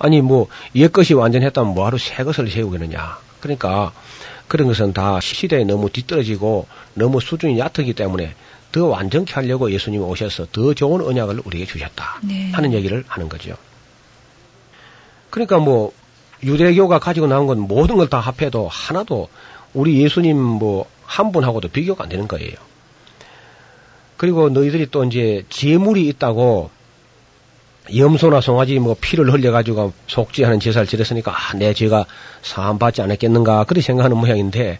아니 0.00 0.20
뭐 0.20 0.48
옛것이 0.74 1.14
완전했다면 1.14 1.74
뭐하러 1.74 1.96
새 1.98 2.24
것을 2.24 2.50
세우겠느냐. 2.50 3.18
그러니까 3.40 3.92
그런 4.48 4.68
것은 4.68 4.92
다 4.92 5.20
시대에 5.20 5.64
너무 5.64 5.90
뒤떨어지고 5.90 6.66
너무 6.94 7.20
수준이 7.20 7.58
얕기 7.58 7.92
때문에 7.94 8.34
더 8.72 8.86
완전케 8.86 9.32
하려고 9.34 9.70
예수님이 9.70 10.02
오셔서 10.04 10.46
더 10.52 10.74
좋은 10.74 11.00
언약을 11.00 11.42
우리에게 11.44 11.66
주셨다 11.66 12.20
네. 12.22 12.50
하는 12.52 12.72
얘기를 12.72 13.04
하는 13.06 13.28
거죠. 13.28 13.56
그러니까 15.30 15.58
뭐 15.58 15.92
유대교가 16.42 16.98
가지고 16.98 17.26
나온 17.26 17.46
건 17.46 17.60
모든 17.60 17.96
걸 17.96 18.08
다 18.08 18.20
합해도 18.20 18.68
하나도 18.68 19.28
우리 19.72 20.02
예수님 20.02 20.36
뭐 20.36 20.86
한 21.06 21.32
분하고도 21.32 21.68
비교가 21.68 22.04
안 22.04 22.10
되는 22.10 22.26
거예요. 22.26 22.54
그리고 24.16 24.48
너희들이 24.48 24.90
또 24.90 25.04
이제 25.04 25.44
재물이 25.50 26.06
있다고 26.08 26.70
염소나 27.94 28.40
송아지 28.40 28.78
뭐 28.78 28.96
피를 28.98 29.30
흘려가지고 29.32 29.92
속죄하는 30.06 30.60
제사를 30.60 30.86
지냈으니까 30.86 31.32
아, 31.32 31.54
내 31.54 31.74
죄가 31.74 32.06
사함받지 32.42 33.02
않았겠는가 33.02 33.64
그렇게 33.64 33.82
생각하는 33.82 34.16
모양인데 34.16 34.78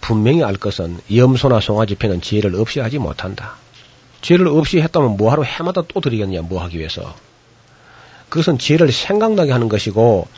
분명히 0.00 0.42
알 0.44 0.54
것은 0.54 0.98
염소나 1.14 1.60
송아지 1.60 1.94
피는 1.96 2.20
죄를 2.20 2.54
없이 2.54 2.80
하지 2.80 2.98
못한다. 2.98 3.56
죄를 4.22 4.48
없이 4.48 4.80
했다면 4.80 5.16
뭐하러 5.16 5.42
해마다 5.42 5.82
또 5.88 6.00
드리겠냐 6.00 6.42
뭐 6.42 6.62
하기 6.62 6.78
위해서. 6.78 7.14
그것은 8.28 8.58
죄를 8.58 8.92
생각나게 8.92 9.50
하는 9.50 9.68
것이고 9.68 10.28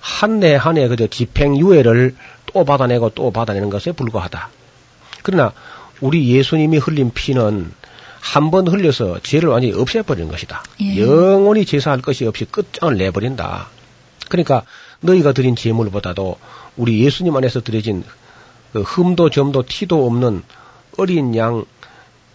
한 0.00 0.42
해 0.42 0.56
한 0.56 0.76
해 0.78 0.88
그저 0.88 1.06
집행유예를 1.06 2.16
또 2.46 2.64
받아내고 2.64 3.10
또 3.10 3.30
받아내는 3.30 3.70
것에 3.70 3.92
불과하다. 3.92 4.50
그러나 5.22 5.52
우리 6.00 6.28
예수님이 6.28 6.78
흘린 6.78 7.10
피는 7.12 7.72
한 8.32 8.50
번 8.50 8.66
흘려서 8.66 9.20
죄를 9.22 9.48
완전히 9.50 9.72
없애버리는 9.74 10.28
것이다. 10.30 10.62
예. 10.80 11.00
영원히 11.00 11.64
제사할 11.64 12.02
것이 12.02 12.26
없이 12.26 12.44
끝장을 12.44 12.96
내버린다. 12.96 13.68
그러니까 14.28 14.62
너희가 15.00 15.32
드린 15.32 15.54
제물보다도 15.54 16.36
우리 16.76 17.04
예수님 17.04 17.36
안에서 17.36 17.60
드려진 17.60 18.04
그 18.72 18.82
흠도 18.82 19.30
점도 19.30 19.62
티도 19.64 20.06
없는 20.06 20.42
어린 20.98 21.36
양 21.36 21.64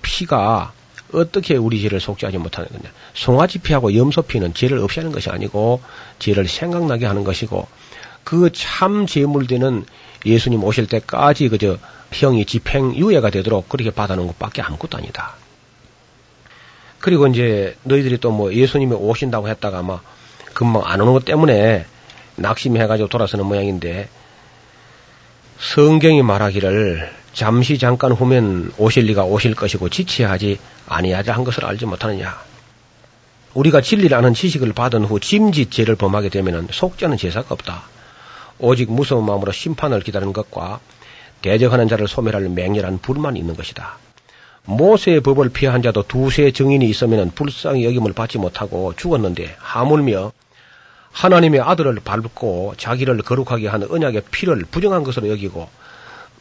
피가 0.01 0.71
어떻게 1.13 1.55
우리 1.57 1.81
죄를 1.81 1.99
속죄하지 1.99 2.37
못하는 2.37 2.69
거냐. 2.69 2.89
송아지 3.13 3.59
피하고 3.59 3.93
염소 3.95 4.21
피는 4.21 4.53
죄를 4.53 4.79
없애하는 4.79 5.11
것이 5.11 5.29
아니고 5.29 5.81
죄를 6.19 6.47
생각나게 6.47 7.05
하는 7.05 7.23
것이고 7.25 7.67
그 8.23 8.49
참 8.53 9.07
제물 9.07 9.45
되는 9.47 9.85
예수님 10.25 10.63
오실 10.63 10.87
때까지 10.87 11.49
그저 11.49 11.77
형이 12.13 12.45
집행유예가 12.45 13.29
되도록 13.29 13.67
그렇게 13.67 13.91
받아놓은 13.91 14.27
것밖에 14.27 14.61
아무것도 14.61 14.97
아니다. 14.97 15.35
그리고 17.01 17.27
이제 17.27 17.75
너희들이 17.83 18.17
또 18.19 18.31
뭐 18.31 18.53
예수님이 18.53 18.93
오신다고 18.93 19.49
했다가 19.49 19.79
아마 19.79 19.99
금방 20.53 20.83
안 20.85 21.01
오는 21.01 21.13
것 21.13 21.25
때문에 21.25 21.85
낙심해가지고 22.37 23.09
돌아서는 23.09 23.45
모양인데 23.45 24.07
성경이 25.59 26.21
말하기를 26.23 27.11
잠시 27.33 27.77
잠깐 27.77 28.11
후면 28.11 28.73
오실 28.77 29.05
리가 29.05 29.23
오실 29.25 29.55
것이고 29.55 29.89
지체하지 29.89 30.59
아니하자 30.87 31.33
한 31.33 31.43
것을 31.43 31.65
알지 31.65 31.85
못하느냐. 31.85 32.37
우리가 33.53 33.81
진리를 33.81 34.15
아는 34.15 34.33
지식을 34.33 34.73
받은 34.73 35.03
후 35.05 35.19
짐짓 35.19 35.71
죄를 35.71 35.95
범하게 35.95 36.29
되면 36.29 36.67
속죄는 36.71 37.17
제사가 37.17 37.47
없다. 37.49 37.83
오직 38.59 38.91
무서운 38.91 39.25
마음으로 39.25 39.51
심판을 39.51 40.01
기다리는 40.01 40.33
것과 40.33 40.79
대적하는 41.41 41.87
자를 41.87 42.07
소멸할 42.07 42.47
맹렬한 42.49 42.99
불만이 42.99 43.39
있는 43.39 43.55
것이다. 43.55 43.97
모세의 44.65 45.21
법을 45.21 45.49
피한 45.49 45.81
자도 45.81 46.03
두세 46.03 46.51
증인이 46.51 46.87
있으면 46.89 47.31
불쌍히 47.31 47.85
여김을 47.85 48.13
받지 48.13 48.37
못하고 48.37 48.93
죽었는데 48.95 49.55
하물며 49.57 50.31
하나님의 51.11 51.61
아들을 51.61 51.95
밟고 52.03 52.75
자기를 52.77 53.17
거룩하게 53.19 53.67
하는 53.67 53.91
언약의 53.91 54.23
피를 54.31 54.63
부정한 54.69 55.03
것으로 55.03 55.29
여기고 55.29 55.69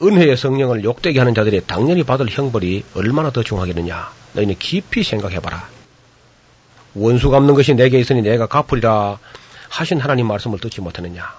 은혜의 0.02 0.36
성령을 0.36 0.84
욕되게 0.84 1.18
하는 1.18 1.34
자들이 1.34 1.62
당연히 1.66 2.02
받을 2.04 2.26
형벌이 2.30 2.84
얼마나 2.94 3.30
더 3.30 3.42
중하겠느냐. 3.42 4.10
너희는 4.32 4.56
깊이 4.58 5.02
생각해봐라. 5.02 5.68
원수 6.94 7.30
갚는 7.30 7.54
것이 7.54 7.74
내게 7.74 7.98
있으니 7.98 8.22
내가 8.22 8.46
갚으리라 8.46 9.18
하신 9.68 10.00
하나님 10.00 10.26
말씀을 10.26 10.58
듣지 10.58 10.80
못하느냐. 10.80 11.34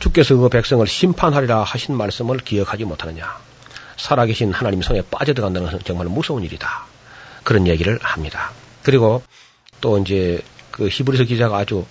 주께서 0.00 0.34
그 0.36 0.48
백성을 0.48 0.84
심판하리라 0.86 1.62
하신 1.62 1.94
말씀을 1.94 2.38
기억하지 2.38 2.84
못하느냐. 2.84 3.38
살아계신 4.00 4.52
하나님 4.52 4.82
손에 4.82 5.02
빠져들어간다는 5.10 5.66
것은 5.70 5.84
정말 5.84 6.06
무서운 6.06 6.42
일이다. 6.42 6.86
그런 7.44 7.66
얘기를 7.66 7.98
합니다. 8.02 8.50
그리고 8.82 9.22
또 9.80 9.98
이제 9.98 10.42
그 10.70 10.88
히브리서 10.88 11.24
기자가 11.24 11.58
아주 11.58 11.84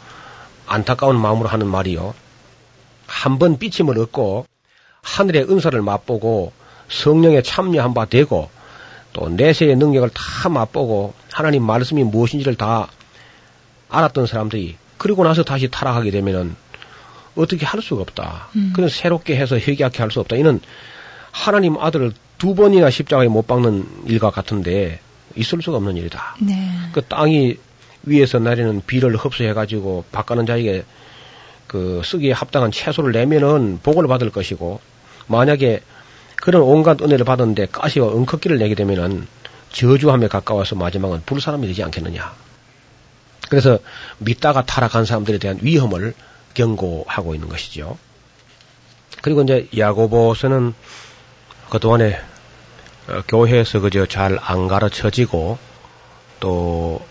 안타까운 0.68 1.20
마음으로 1.20 1.50
하는 1.50 1.68
말이요. 1.68 2.14
한 3.08 3.40
번 3.40 3.58
삐침을 3.58 3.98
얻고 4.00 4.46
하늘의 5.02 5.50
은사를 5.50 5.80
맛보고 5.82 6.52
성령에 6.90 7.42
참여한 7.42 7.94
바 7.94 8.06
되고 8.06 8.50
또 9.14 9.30
내세의 9.30 9.76
능력을 9.76 10.10
다 10.10 10.50
맛보고 10.50 11.14
하나님 11.32 11.64
말씀이 11.64 12.04
무엇인지를 12.04 12.56
다 12.56 12.88
알았던 13.90 14.28
사람들이 14.28 14.78
그리고 14.98 15.24
나서 15.24 15.44
다시 15.44 15.70
타락하게 15.70 16.12
되면은 16.12 16.56
어떻게 17.36 17.66
할 17.66 17.82
수가 17.82 18.02
없다. 18.02 18.50
음. 18.56 18.74
그런 18.76 18.90
새롭게 18.90 19.36
해서 19.38 19.58
회개하게 19.58 20.00
할 20.00 20.12
수 20.12 20.20
없다. 20.20 20.36
이는 20.36 20.60
하나님 21.40 21.78
아들을 21.78 22.12
두 22.38 22.54
번이나 22.54 22.90
십자가에 22.90 23.30
못 23.30 23.48
박는 23.48 23.86
일과 24.08 24.30
같은데 24.30 25.00
있을 25.38 25.62
수가 25.62 25.78
없는 25.78 25.96
일이다. 25.96 26.36
네. 26.42 26.70
그 26.92 27.02
땅이 27.02 27.56
위에서 28.04 28.40
내리는 28.40 28.82
비를 28.86 29.16
흡수해가지고 29.16 30.04
바가는 30.12 30.46
자에게 30.46 30.84
그 31.66 32.02
쓰기에 32.04 32.34
합당한 32.34 32.72
채소를 32.72 33.14
내면은 33.14 33.80
복을 33.82 34.08
받을 34.08 34.32
것이고 34.32 34.82
만약에 35.28 35.82
그런 36.36 36.62
온갖 36.62 37.02
은혜를 37.02 37.24
받았는데 37.24 37.68
가시와 37.72 38.10
은커기를 38.18 38.58
내게 38.58 38.76
되면은 38.76 39.26
저주함에 39.72 40.28
가까워서 40.28 40.76
마지막은 40.76 41.22
불사람이 41.26 41.68
되지 41.68 41.84
않겠느냐. 41.84 42.34
그래서 43.50 43.80
믿다가 44.18 44.66
타락한 44.66 45.06
사람들에 45.06 45.38
대한 45.38 45.58
위험을 45.62 46.14
경고하고 46.54 47.34
있는 47.34 47.48
것이죠. 47.48 47.98
그리고 49.22 49.44
이제 49.44 49.70
야고보서는 49.78 50.74
그동안에 51.70 52.20
어, 53.08 53.22
교회에서 53.28 53.80
그저 53.80 54.06
잘 54.06 54.40
안 54.42 54.68
가르쳐지고 54.68 55.58
또 56.40 57.02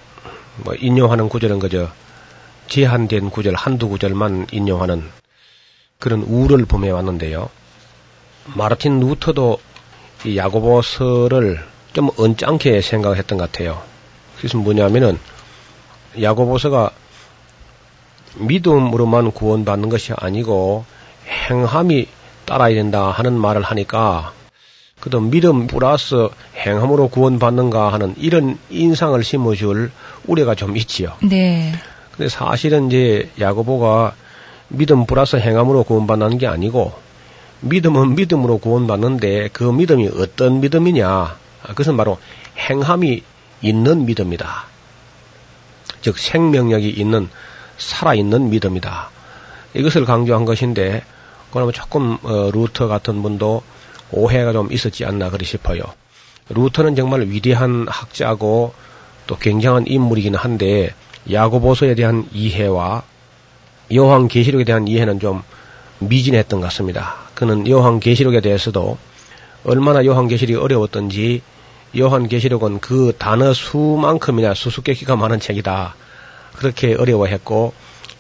뭐 0.65 0.75
인용하는 0.75 1.29
구절은 1.29 1.59
그저 1.61 1.89
제한된 2.69 3.31
구절 3.31 3.55
한두 3.55 3.89
구절만 3.89 4.49
인용하는 4.51 5.09
그런 5.99 6.23
우를 6.23 6.65
범해 6.65 6.91
왔는데요. 6.91 7.49
마르틴 8.57 9.01
루터도 9.01 9.59
이 10.25 10.37
야고보서를 10.37 11.65
좀 11.93 12.11
언짢게 12.17 12.81
생각했던 12.81 13.39
것 13.39 13.51
같아요. 13.53 13.83
그래서 14.37 14.59
뭐냐면은 14.59 15.19
야고보서가 16.21 16.91
믿음으로만 18.37 19.33
구원받는 19.33 19.89
것이 19.89 20.13
아니고 20.17 20.85
행함이 21.51 22.09
따라야 22.47 22.75
된다 22.75 23.11
하는 23.11 23.35
말을 23.35 23.63
하니까 23.63 24.33
그도 25.01 25.21
믿음 25.21 25.67
플러스 25.67 26.29
행함으로 26.57 27.09
구원받는가 27.09 27.93
하는 27.93 28.15
이런 28.19 28.59
인상을 28.71 29.23
심어줄 29.23 29.91
우려가 30.27 30.55
좀 30.55 30.77
있지요. 30.77 31.15
네. 31.23 31.73
근데 32.17 32.29
사실은 32.29 32.89
이제 32.89 33.31
야고보가 33.39 34.15
믿음 34.69 35.07
플러스 35.07 35.37
행함으로 35.37 35.85
구원받는 35.85 36.39
게 36.39 36.47
아니고 36.47 36.93
믿음은 37.61 38.15
믿음으로 38.17 38.59
구원받는데 38.59 39.51
그 39.53 39.65
믿음이 39.65 40.09
어떤 40.09 40.61
믿음이냐? 40.61 41.37
그것은 41.69 41.97
바로 41.97 42.19
행함이 42.57 43.23
있는 43.63 44.07
믿음이다. 44.07 44.67
즉 46.01 46.19
생명력이 46.19 46.89
있는 46.89 47.29
살아있는 47.79 48.51
믿음이다. 48.51 49.11
이것을 49.75 50.05
강조한 50.05 50.45
것인데 50.45 51.03
그러면 51.53 51.73
조금 51.73 52.19
어, 52.23 52.51
루터 52.53 52.89
같은 52.89 53.23
분도 53.23 53.63
오해가 54.11 54.53
좀 54.53 54.73
있었지 54.73 55.05
않나 55.05 55.31
그리 55.31 55.45
싶어요. 55.45 55.83
루터는 56.51 56.97
정말 56.97 57.23
위대한 57.23 57.87
학자고 57.89 58.73
또 59.27 59.37
굉장한 59.37 59.87
인물이긴 59.87 60.35
한데 60.35 60.95
야고보서에 61.31 61.95
대한 61.95 62.27
이해와 62.33 63.03
요한 63.95 64.29
계시록에 64.29 64.65
대한 64.65 64.89
이해는 64.89 65.21
좀 65.21 65.43
미진했던 65.99 66.61
것 66.61 66.67
같습니다. 66.67 67.17
그는 67.35 67.69
요한 67.69 68.01
계시록에 68.01 68.41
대해서도 68.41 68.99
얼마나 69.65 70.05
요한 70.05 70.29
계시록이 70.29 70.63
어려웠던지 70.63 71.43
요한 71.99 72.29
계시록은 72.29 72.81
그 72.81 73.13
단어 73.19 73.53
수만큼이나 73.53 74.55
수수께끼가 74.55 75.17
많은 75.17 75.41
책이다. 75.41 75.95
그렇게 76.57 76.95
어려워했고 76.95 77.73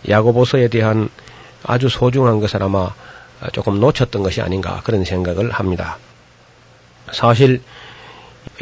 야고보서에 0.08 0.68
대한 0.68 1.08
아주 1.64 1.88
소중한 1.88 2.40
것을 2.40 2.62
아마 2.62 2.94
조금 3.52 3.80
놓쳤던 3.80 4.22
것이 4.22 4.40
아닌가 4.40 4.80
그런 4.84 5.04
생각을 5.04 5.50
합니다. 5.50 5.98
사실 7.12 7.62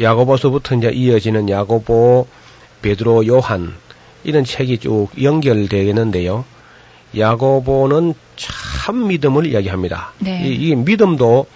야고보서부터 0.01 0.75
이제 0.75 0.89
이어지는 0.89 1.49
야고보, 1.49 2.27
베드로, 2.81 3.27
요한 3.27 3.75
이런 4.23 4.43
책이 4.43 4.79
쭉 4.79 5.09
연결되겠는데요. 5.21 6.45
야고보는 7.17 8.13
참 8.35 9.07
믿음을 9.07 9.47
이야기합니다. 9.47 10.13
네. 10.19 10.47
이, 10.47 10.69
이 10.69 10.75
믿음도 10.75 11.47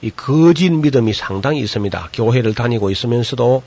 이 0.00 0.10
거짓 0.10 0.70
믿음이 0.70 1.12
상당히 1.12 1.60
있습니다. 1.60 2.10
교회를 2.12 2.54
다니고 2.54 2.90
있으면서도 2.90 3.62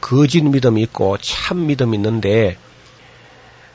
거짓 0.00 0.42
믿음이 0.42 0.82
있고 0.82 1.16
참 1.18 1.66
믿음이 1.66 1.96
있는데 1.96 2.56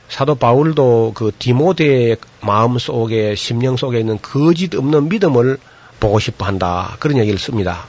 사도 0.08 0.36
바울도 0.36 1.14
그 1.16 1.32
디모데의 1.38 2.18
마음 2.42 2.78
속에 2.78 3.36
심령 3.36 3.76
속에 3.76 4.00
있는 4.00 4.20
거짓 4.22 4.76
없는 4.76 5.10
믿음을 5.10 5.58
보고 6.00 6.20
싶어 6.20 6.46
한다. 6.46 6.96
그런 7.00 7.18
얘기를 7.18 7.40
씁니다. 7.40 7.86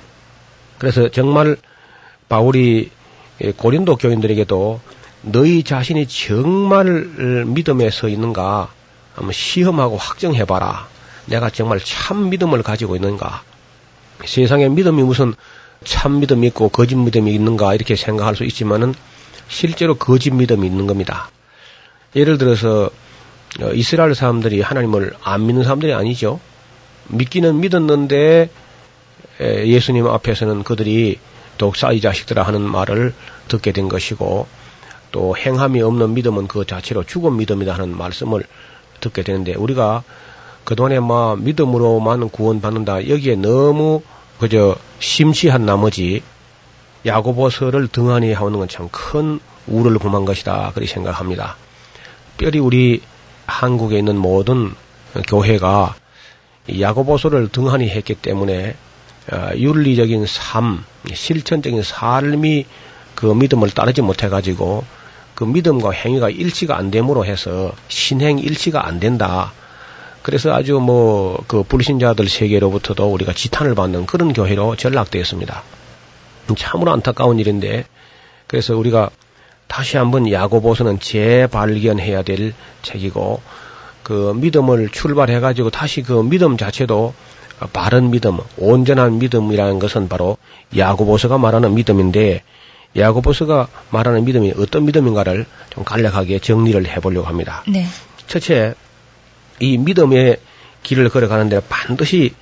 그래서 0.79 1.09
정말 1.09 1.57
바울이 2.29 2.91
고린도 3.57 3.97
교인들에게도 3.97 4.81
너희 5.23 5.63
자신이 5.63 6.07
정말 6.07 6.87
믿음에 7.47 7.91
서 7.91 8.09
있는가 8.09 8.71
한번 9.15 9.33
시험하고 9.33 9.97
확정해봐라. 9.97 10.89
내가 11.27 11.51
정말 11.51 11.81
참 11.81 12.31
믿음을 12.31 12.63
가지고 12.63 12.97
있는가. 12.97 13.43
세상에 14.25 14.69
믿음이 14.69 15.03
무슨 15.03 15.35
참 15.85 16.21
믿음이 16.21 16.47
있고 16.49 16.69
거짓 16.69 16.97
믿음이 16.97 17.35
있는가 17.35 17.75
이렇게 17.75 17.97
생각할 17.97 18.37
수 18.37 18.45
있지만은 18.45 18.95
실제로 19.49 19.97
거짓 19.97 20.33
믿음이 20.33 20.67
있는 20.67 20.87
겁니다. 20.87 21.31
예를 22.17 22.39
들어서 22.39 22.91
어, 23.61 23.71
이스라엘 23.73 24.15
사람들이 24.15 24.61
하나님을 24.61 25.15
안 25.23 25.47
믿는 25.47 25.63
사람들이 25.63 25.93
아니죠. 25.95 26.41
믿기는 27.09 27.61
믿었는데 27.61 28.51
예수님 29.41 30.07
앞에서는 30.07 30.65
그들이 30.65 31.19
독사 31.59 31.93
이 31.93 32.01
자식들아 32.01 32.43
하는 32.43 32.63
말을 32.63 33.15
듣게 33.49 33.71
된 33.73 33.89
것이고 33.89 34.47
또 35.13 35.37
행함이 35.37 35.81
없는 35.83 36.15
믿음은 36.15 36.49
그 36.49 36.65
자체로 36.67 37.05
죽은 37.05 37.37
믿음이다 37.37 37.73
하는 37.73 37.97
말씀을 37.97 38.45
듣게 39.01 39.23
되는데 39.23 39.55
우리가 39.55 40.03
그동안에 40.65 40.99
뭐 41.01 41.37
믿음으로만 41.37 42.29
구원받는다 42.31 43.09
여기에 43.09 43.37
너무 43.37 44.03
그저 44.41 44.77
심취한 44.99 45.65
나머지 45.65 46.23
야고보서를 47.07 47.89
등한히 47.89 48.33
하는 48.33 48.59
건 48.59 48.69
참 48.69 48.89
큰 48.91 49.39
우를 49.67 49.99
범한 49.99 50.25
것이다 50.25 50.73
그렇게 50.75 50.91
생각합니다. 50.93 51.57
특별히 52.37 52.59
우리 52.59 53.01
한국에 53.47 53.99
있는 53.99 54.17
모든 54.19 54.75
교회가 55.27 55.95
야고보서를 56.81 57.49
등한히 57.49 57.89
했기 57.89 58.15
때문에 58.15 58.77
어, 59.33 59.51
윤리적인 59.57 60.27
삶, 60.27 60.85
실천적인 61.13 61.83
삶이 61.83 62.67
그 63.15 63.27
믿음을 63.27 63.71
따르지 63.71 64.03
못해가지고 64.03 64.85
그 65.35 65.45
믿음과 65.45 65.91
행위가 65.93 66.29
일치가 66.31 66.77
안 66.77 66.91
됨으로 66.91 67.25
해서 67.25 67.73
신행 67.89 68.39
일치가 68.39 68.87
안 68.87 69.01
된다. 69.01 69.53
그래서 70.23 70.53
아주 70.53 70.79
뭐 70.79 71.17
그 71.49 71.63
불신자들 71.63 72.29
세계로부터도 72.29 73.11
우리가 73.11 73.33
지탄을 73.33 73.75
받는 73.75 74.07
그런 74.07 74.33
교회로 74.33 74.77
전락되었습니다. 74.77 75.63
참으로 76.57 76.93
안타까운 76.93 77.39
일인데 77.39 77.87
그래서 78.47 78.77
우리가 78.77 79.11
다시 79.67 79.97
한번 79.97 80.31
야고보서는 80.31 81.01
재발견해야 81.01 82.23
될 82.23 82.55
책이고 82.83 83.41
그 84.03 84.33
믿음을 84.37 84.89
출발해 84.89 85.41
가지고 85.41 85.71
다시 85.71 86.03
그 86.03 86.23
믿음 86.23 86.57
자체도 86.57 87.15
바른 87.73 88.11
믿음, 88.11 88.39
온전한 88.57 89.19
믿음이라는 89.19 89.79
것은 89.79 90.09
바로 90.09 90.37
야고보서가 90.77 91.39
말하는 91.39 91.75
믿음인데 91.75 92.43
야고보서가 92.97 93.69
말하는 93.91 94.25
믿음이 94.25 94.55
어떤 94.59 94.85
믿음인가를 94.87 95.47
좀 95.71 95.85
간략하게 95.85 96.39
정리를 96.39 96.87
해보려고 96.87 97.27
합니다. 97.27 97.63
네. 97.67 97.87
첫째, 98.27 98.75
이 99.61 99.79
믿음의 99.79 100.39
길을 100.83 101.09
걸어가는데 101.09 101.61
반드시 101.69 102.35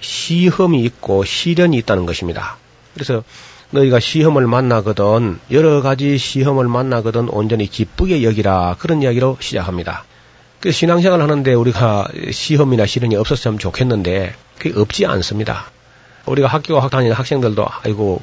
시험이 0.00 0.82
있고 0.84 1.24
시련이 1.24 1.76
있다는 1.78 2.06
것입니다. 2.06 2.56
그래서 2.94 3.22
너희가 3.70 4.00
시험을 4.00 4.46
만나거든 4.46 5.40
여러 5.50 5.82
가지 5.82 6.18
시험을 6.18 6.68
만나거든 6.68 7.28
온전히 7.28 7.66
기쁘게 7.66 8.22
여기라 8.22 8.76
그런 8.78 9.02
이야기로 9.02 9.38
시작합니다. 9.40 10.04
그 10.60 10.72
신앙생활 10.72 11.20
하는데 11.20 11.52
우리가 11.52 12.08
시험이나 12.30 12.86
시련이 12.86 13.16
없었으면 13.16 13.58
좋겠는데 13.58 14.34
그게 14.58 14.78
없지 14.78 15.06
않습니다. 15.06 15.70
우리가 16.26 16.48
학교 16.48 16.80
다니는 16.88 17.14
학생들도 17.14 17.66
아이고 17.82 18.20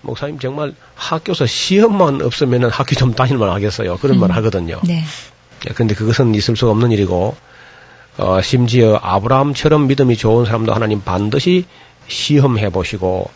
목사님 0.00 0.38
정말 0.38 0.74
학교에서 0.94 1.46
시험만 1.46 2.22
없으면 2.22 2.70
학교 2.70 2.94
좀 2.94 3.14
다닐만 3.14 3.50
하겠어요. 3.50 3.98
그런 3.98 4.16
음. 4.16 4.20
말 4.20 4.32
하거든요. 4.32 4.80
네. 4.84 5.04
근데 5.74 5.94
그것은 5.94 6.34
있을 6.34 6.56
수가 6.56 6.72
없는 6.72 6.92
일이고 6.92 7.36
어, 8.18 8.42
심지어 8.42 8.98
아브라함처럼 9.02 9.86
믿음이 9.86 10.16
좋은 10.16 10.44
사람도 10.44 10.72
하나님 10.72 11.02
반드시 11.02 11.66
시험해 12.08 12.70
보시고 12.70 13.30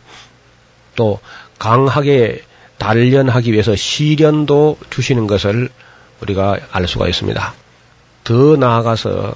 또 0.96 1.20
강하게 1.58 2.42
단련하기 2.78 3.52
위해서 3.52 3.74
시련도 3.74 4.78
주시는 4.90 5.26
것을 5.26 5.70
우리가 6.20 6.58
알 6.70 6.86
수가 6.86 7.08
있습니다. 7.08 7.54
더 8.24 8.56
나아가서 8.56 9.34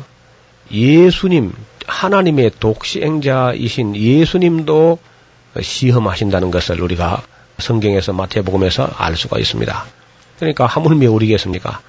예수님, 0.70 1.52
하나님의 1.86 2.52
독시행자이신 2.60 3.96
예수님도 3.96 4.98
시험하신다는 5.60 6.50
것을 6.50 6.80
우리가 6.80 7.22
성경에서 7.58 8.12
마태복음에서 8.12 8.90
알 8.96 9.16
수가 9.16 9.38
있습니다. 9.38 9.84
그러니까 10.38 10.66
하물며 10.66 11.10
우리겠습니까? 11.10 11.80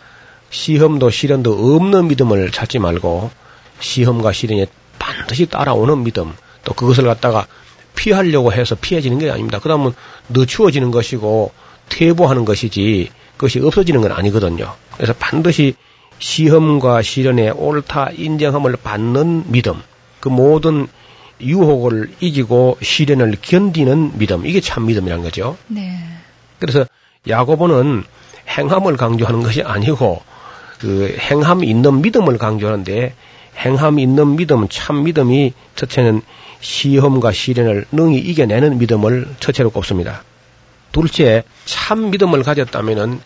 시험도 0.50 1.10
시련도 1.10 1.76
없는 1.76 2.08
믿음을 2.08 2.52
찾지 2.52 2.80
말고 2.80 3.32
시험과 3.80 4.34
시련에 4.34 4.68
반드시 5.00 5.46
따라오는 5.46 6.04
믿음 6.04 6.34
또 6.64 6.74
그것을 6.74 7.06
갖다가 7.06 7.48
피하려고 7.96 8.52
해서 8.54 8.76
피해지는 8.76 9.20
게 9.20 9.30
아닙니다. 9.30 9.60
그 9.60 9.70
다음은 9.70 9.92
늦추어지는 10.30 10.92
것이고 10.92 11.52
퇴보하는 11.90 12.46
것이지 12.46 13.10
그것이 13.36 13.60
없어지는 13.60 14.02
건 14.02 14.12
아니거든요. 14.12 14.74
그래서 14.96 15.14
반드시 15.18 15.76
시험과 16.20 17.02
시련에 17.02 17.50
옳다 17.50 18.12
인정함을 18.16 18.78
받는 18.78 19.52
믿음, 19.52 19.82
그 20.20 20.30
모든 20.30 20.88
유혹을 21.42 22.12
이기고 22.20 22.78
시련을 22.82 23.38
견디는 23.42 24.20
믿음, 24.20 24.46
이게 24.46 24.62
참 24.62 24.86
믿음이란 24.86 25.24
거죠. 25.24 25.58
네. 25.68 25.98
그래서 26.60 26.86
야고보는 27.28 28.04
행함을 28.48 28.98
강조하는 28.98 29.42
것이 29.42 29.64
아니고 29.64 30.22
그 30.80 31.16
행함 31.20 31.64
있는 31.64 32.02
믿음을 32.02 32.38
강조하는데 32.38 33.16
행함 33.58 34.00
있는 34.00 34.36
믿음, 34.36 34.68
참 34.70 35.04
믿음이 35.04 35.54
첫째는 35.76 36.22
시험과 36.62 37.32
시련을 37.32 37.86
능히 37.92 38.18
이겨내는 38.20 38.78
믿음을 38.78 39.28
첫째로 39.40 39.70
꼽습니다. 39.72 40.24
둘째, 40.92 41.44
참 41.66 42.12
믿음을 42.12 42.44
가졌다면은 42.44 43.20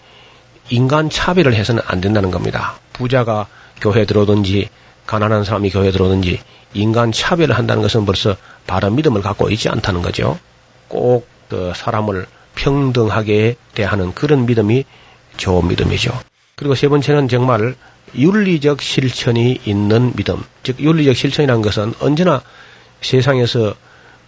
인간 0.69 1.09
차별을 1.09 1.53
해서는 1.53 1.83
안 1.86 2.01
된다는 2.01 2.31
겁니다. 2.31 2.79
부자가 2.93 3.47
교회 3.81 4.05
들어오든지 4.05 4.69
가난한 5.05 5.43
사람이 5.43 5.69
교회 5.69 5.91
들어오든지 5.91 6.39
인간 6.73 7.11
차별을 7.11 7.57
한다는 7.57 7.83
것은 7.83 8.05
벌써 8.05 8.36
바른 8.65 8.95
믿음을 8.95 9.21
갖고 9.21 9.49
있지 9.49 9.69
않다는 9.69 10.01
거죠. 10.01 10.39
꼭 10.88 11.36
그 11.49 11.73
사람을 11.75 12.25
평등하게 12.55 13.55
대하는 13.73 14.13
그런 14.13 14.45
믿음이 14.45 14.86
좋은 15.38 15.67
믿음이죠. 15.67 16.17
그리고 16.55 16.75
세 16.75 16.88
번째는 16.88 17.27
정말 17.27 17.75
윤리적 18.15 18.81
실천이 18.81 19.59
있는 19.65 20.13
믿음. 20.15 20.43
즉 20.63 20.79
윤리적 20.79 21.15
실천이라는 21.15 21.61
것은 21.61 21.93
언제나 21.99 22.41
세상에서 23.01 23.75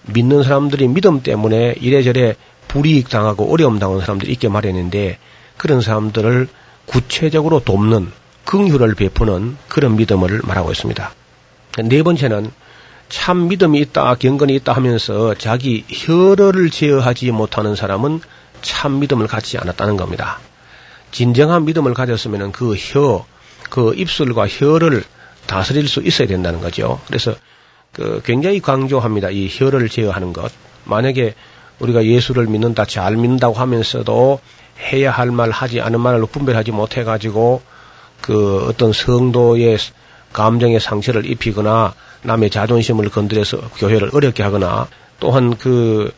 믿는 0.04 0.44
사람들이 0.44 0.88
믿음 0.88 1.22
때문에 1.22 1.76
이래저래 1.80 2.36
불이익 2.68 3.10
당하고 3.10 3.52
어려움 3.52 3.80
당하는 3.80 4.02
사람들이 4.02 4.32
있게 4.34 4.50
마련인데 4.50 5.18
그런 5.58 5.82
사람들을 5.82 6.48
구체적으로 6.86 7.60
돕는 7.60 8.12
긍휼을 8.46 8.96
베푸는 8.96 9.58
그런 9.68 9.96
믿음을 9.98 10.42
말하고 10.44 10.72
있습니다. 10.72 11.12
네 11.84 12.04
번째는 12.04 12.52
참 13.10 13.48
믿음이 13.48 13.80
있다, 13.80 14.16
경건이 14.16 14.56
있다 14.56 14.74
하면서 14.74 15.34
자기 15.36 15.86
혈어를 15.90 16.70
제어하지 16.70 17.32
못하는 17.32 17.76
사람은 17.76 18.22
참 18.62 19.00
믿음을 19.00 19.28
갖지 19.28 19.58
않았다는 19.58 19.98
겁니다. 19.98 20.40
진정한 21.12 21.66
믿음을 21.66 21.94
가졌으면 21.94 22.52
그 22.52 22.76
혀, 22.76 23.26
그 23.70 23.94
입술과 23.96 24.48
혀를 24.48 25.04
다스릴 25.46 25.88
수 25.88 26.02
있어야 26.02 26.28
된다는 26.28 26.60
거죠. 26.60 27.00
그래서 27.08 27.36
그 27.98 28.22
굉장히 28.24 28.60
강조합니다. 28.62 29.32
이 29.32 29.50
혀를 29.52 29.90
제어하는 29.90 30.32
것. 30.32 30.52
만약에 30.86 31.34
우리가 31.80 32.06
예수를 32.06 32.46
믿는다, 32.46 32.86
잘 32.86 33.16
믿는다고 33.16 33.56
하면서도 33.56 34.40
해야 34.80 35.12
할 35.12 35.32
말, 35.32 35.50
하지 35.50 35.82
않은 35.82 36.00
말로 36.00 36.28
분별하지 36.28 36.72
못해가지고 36.72 37.62
그 38.22 38.68
어떤 38.70 38.94
성도의 38.94 39.78
감정의 40.32 40.80
상처를 40.80 41.26
입히거나 41.26 41.94
남의 42.22 42.52
자존심을 42.52 43.10
건드려서 43.10 43.58
교회를 43.78 44.12
어렵게 44.14 44.44
하거나 44.44 44.88
또한 45.20 45.58
그 45.58 46.12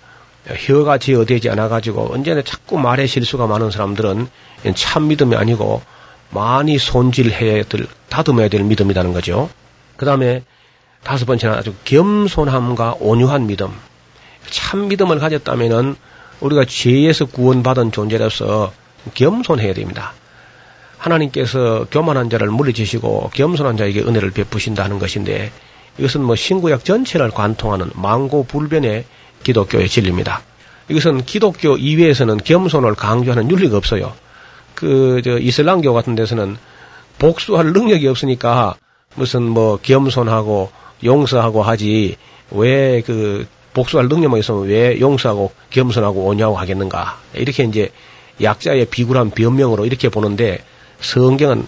혀가 0.47 0.97
제어되지 0.97 1.49
않아가지고 1.49 2.13
언제나 2.13 2.41
자꾸 2.41 2.77
말에 2.77 3.05
실수가 3.05 3.47
많은 3.47 3.71
사람들은 3.71 4.27
참 4.75 5.07
믿음이 5.07 5.35
아니고 5.35 5.81
많이 6.31 6.77
손질해야 6.77 7.63
될, 7.63 7.87
다듬어야 8.09 8.49
될 8.49 8.63
믿음이라는 8.63 9.13
거죠. 9.13 9.49
그 9.95 10.05
다음에 10.05 10.43
다섯 11.03 11.25
번째는 11.25 11.55
아주 11.55 11.73
겸손함과 11.85 12.97
온유한 12.99 13.47
믿음. 13.47 13.69
참 14.49 14.87
믿음을 14.87 15.19
가졌다면은 15.19 15.95
우리가 16.41 16.65
죄에서 16.65 17.25
구원받은 17.25 17.91
존재로서 17.91 18.71
겸손해야 19.13 19.73
됩니다. 19.73 20.13
하나님께서 20.97 21.85
교만한 21.91 22.29
자를 22.29 22.49
물리치시고 22.49 23.31
겸손한 23.33 23.77
자에게 23.77 24.01
은혜를 24.01 24.31
베푸신다는 24.31 24.99
것인데 24.99 25.51
이것은 25.97 26.21
뭐 26.23 26.35
신구약 26.35 26.85
전체를 26.85 27.31
관통하는 27.31 27.91
망고불변의 27.95 29.05
기독교의 29.43 29.87
진리입니다. 29.87 30.41
이것은 30.89 31.23
기독교 31.25 31.77
이외에서는 31.77 32.37
겸손을 32.37 32.95
강조하는 32.95 33.49
윤리가 33.49 33.77
없어요. 33.77 34.13
그, 34.75 35.21
저, 35.23 35.37
이슬람교 35.37 35.93
같은 35.93 36.15
데서는 36.15 36.57
복수할 37.19 37.73
능력이 37.73 38.07
없으니까 38.07 38.75
무슨 39.15 39.43
뭐 39.43 39.77
겸손하고 39.81 40.71
용서하고 41.03 41.61
하지 41.61 42.17
왜 42.51 43.01
그 43.05 43.47
복수할 43.73 44.07
능력만 44.07 44.39
있으면 44.39 44.67
왜 44.67 44.99
용서하고 44.99 45.51
겸손하고 45.69 46.25
온유하고 46.25 46.57
하겠는가. 46.57 47.19
이렇게 47.33 47.63
이제 47.63 47.91
약자의 48.41 48.85
비굴한 48.85 49.31
변명으로 49.31 49.85
이렇게 49.85 50.09
보는데 50.09 50.63
성경은 51.01 51.67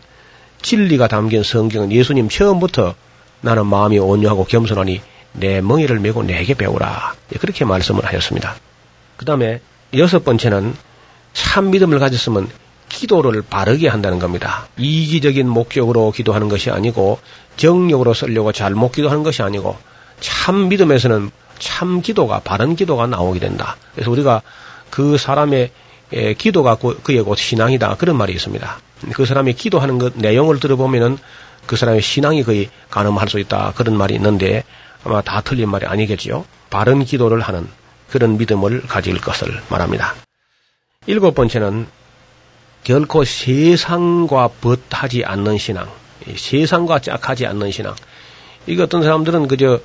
진리가 0.62 1.08
담긴 1.08 1.44
성경은 1.44 1.92
예수님 1.92 2.30
처음부터 2.30 2.96
나는 3.42 3.66
마음이 3.68 4.00
온유하고 4.00 4.46
겸손하니 4.46 5.02
내 5.34 5.62
멍에를 5.62 6.00
메고 6.00 6.24
내게 6.24 6.54
배우라. 6.54 7.16
예, 7.34 7.38
그렇게 7.38 7.66
말씀을 7.66 8.06
하셨습니다. 8.06 8.56
그 9.18 9.26
다음에 9.26 9.62
여섯 9.96 10.24
번째는 10.24 10.76
참 11.34 11.72
믿음을 11.72 12.00
가졌으면 12.00 12.50
기도를 12.92 13.42
바르게 13.42 13.88
한다는 13.88 14.20
겁니다. 14.20 14.68
이기적인 14.78 15.48
목적으로 15.48 16.12
기도하는 16.12 16.50
것이 16.50 16.70
아니고 16.70 17.20
정력으로 17.56 18.14
쓰려고 18.14 18.52
잘못 18.52 18.92
기도하는 18.92 19.24
것이 19.24 19.42
아니고 19.42 19.78
참 20.20 20.70
믿음에서는 20.70 21.32
참 21.58 22.02
기도가 22.02 22.40
바른 22.40 22.76
기도가 22.76 23.08
나오게 23.08 23.40
된다. 23.40 23.78
그래서 23.96 24.12
우리가 24.12 24.42
그 24.90 25.18
사람의 25.18 25.72
기도가 26.38 26.76
그의 26.76 27.22
곧 27.22 27.36
신앙이다 27.36 27.96
그런 27.96 28.18
말이 28.18 28.34
있습니다. 28.34 28.80
그 29.14 29.26
사람이 29.26 29.54
기도하는 29.54 29.98
것 29.98 30.18
내용을 30.18 30.60
들어보면은 30.60 31.18
그 31.66 31.78
사람의 31.78 32.02
신앙이 32.02 32.44
거의 32.44 32.70
가늠할 32.90 33.30
수 33.30 33.40
있다 33.40 33.74
그런 33.76 33.98
말이 33.98 34.16
있는데 34.16 34.64
아마 35.04 35.22
다 35.22 35.42
틀린 35.42 35.70
말이 35.70 35.86
아니겠지요. 35.86 36.46
바른 36.70 37.06
기도를 37.06 37.40
하는 37.40 37.68
그런 38.10 38.38
믿음을 38.38 38.82
가질 38.82 39.20
것을 39.22 39.62
말합니다. 39.70 40.16
일곱 41.08 41.34
번째는 41.34 41.88
결코 42.84 43.24
세상과 43.24 44.50
벗하지 44.62 45.24
않는 45.26 45.58
신앙, 45.58 45.88
세상과 46.36 47.00
짝하지 47.00 47.46
않는 47.46 47.72
신앙. 47.72 47.96
이게 48.68 48.82
어떤 48.84 49.04
사람들은 49.04 49.48
그저 49.48 49.80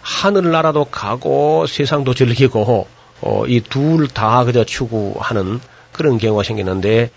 하늘나라도 0.00 0.84
가고 0.86 1.66
세상도 1.66 2.14
즐기고 2.14 2.86
어, 3.20 3.44
이 3.46 3.60
둘 3.60 4.08
다 4.08 4.44
그저 4.44 4.64
추구하는 4.64 5.60
그런 5.92 6.18
경우가 6.18 6.42
생기는데 6.42 7.10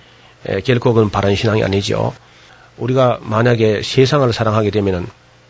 에, 0.47 0.61
결코 0.61 0.93
그건 0.93 1.09
바른 1.09 1.35
신앙이 1.35 1.63
아니죠. 1.63 2.13
우리가 2.77 3.19
만약에 3.21 3.81
세상을 3.83 4.31
사랑하게 4.31 4.69
되면은 4.69 5.07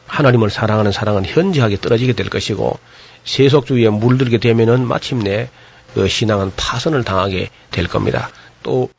하나님을 0.07 0.49
사랑하는 0.49 0.91
사랑은 0.93 1.25
현저하게 1.25 1.77
떨어지게 1.77 2.13
될 2.13 2.29
것이고 2.29 2.79
세속주의에 3.25 3.89
물들게 3.89 4.37
되면은 4.37 4.87
마침내 4.87 5.49
그 5.93 6.07
신앙은 6.07 6.53
파선을 6.55 7.03
당하게 7.03 7.49
될 7.71 7.87
겁니다. 7.87 8.29
또 8.63 8.89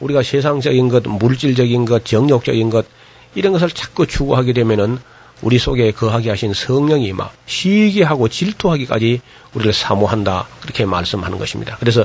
우리가 0.00 0.22
세상적인 0.22 0.88
것, 0.88 1.02
물질적인 1.08 1.84
것, 1.84 2.04
정욕적인 2.04 2.70
것 2.70 2.86
이런 3.34 3.52
것을 3.52 3.70
자꾸 3.70 4.06
추구하게 4.06 4.52
되면은 4.52 4.98
우리 5.42 5.58
속에 5.58 5.90
거하게 5.92 6.30
하신 6.30 6.52
성령이 6.52 7.12
막 7.12 7.32
시기하고 7.46 8.28
질투하기까지 8.28 9.20
우리를 9.54 9.72
사모한다 9.72 10.46
그렇게 10.60 10.84
말씀하는 10.84 11.38
것입니다. 11.38 11.76
그래서 11.78 12.04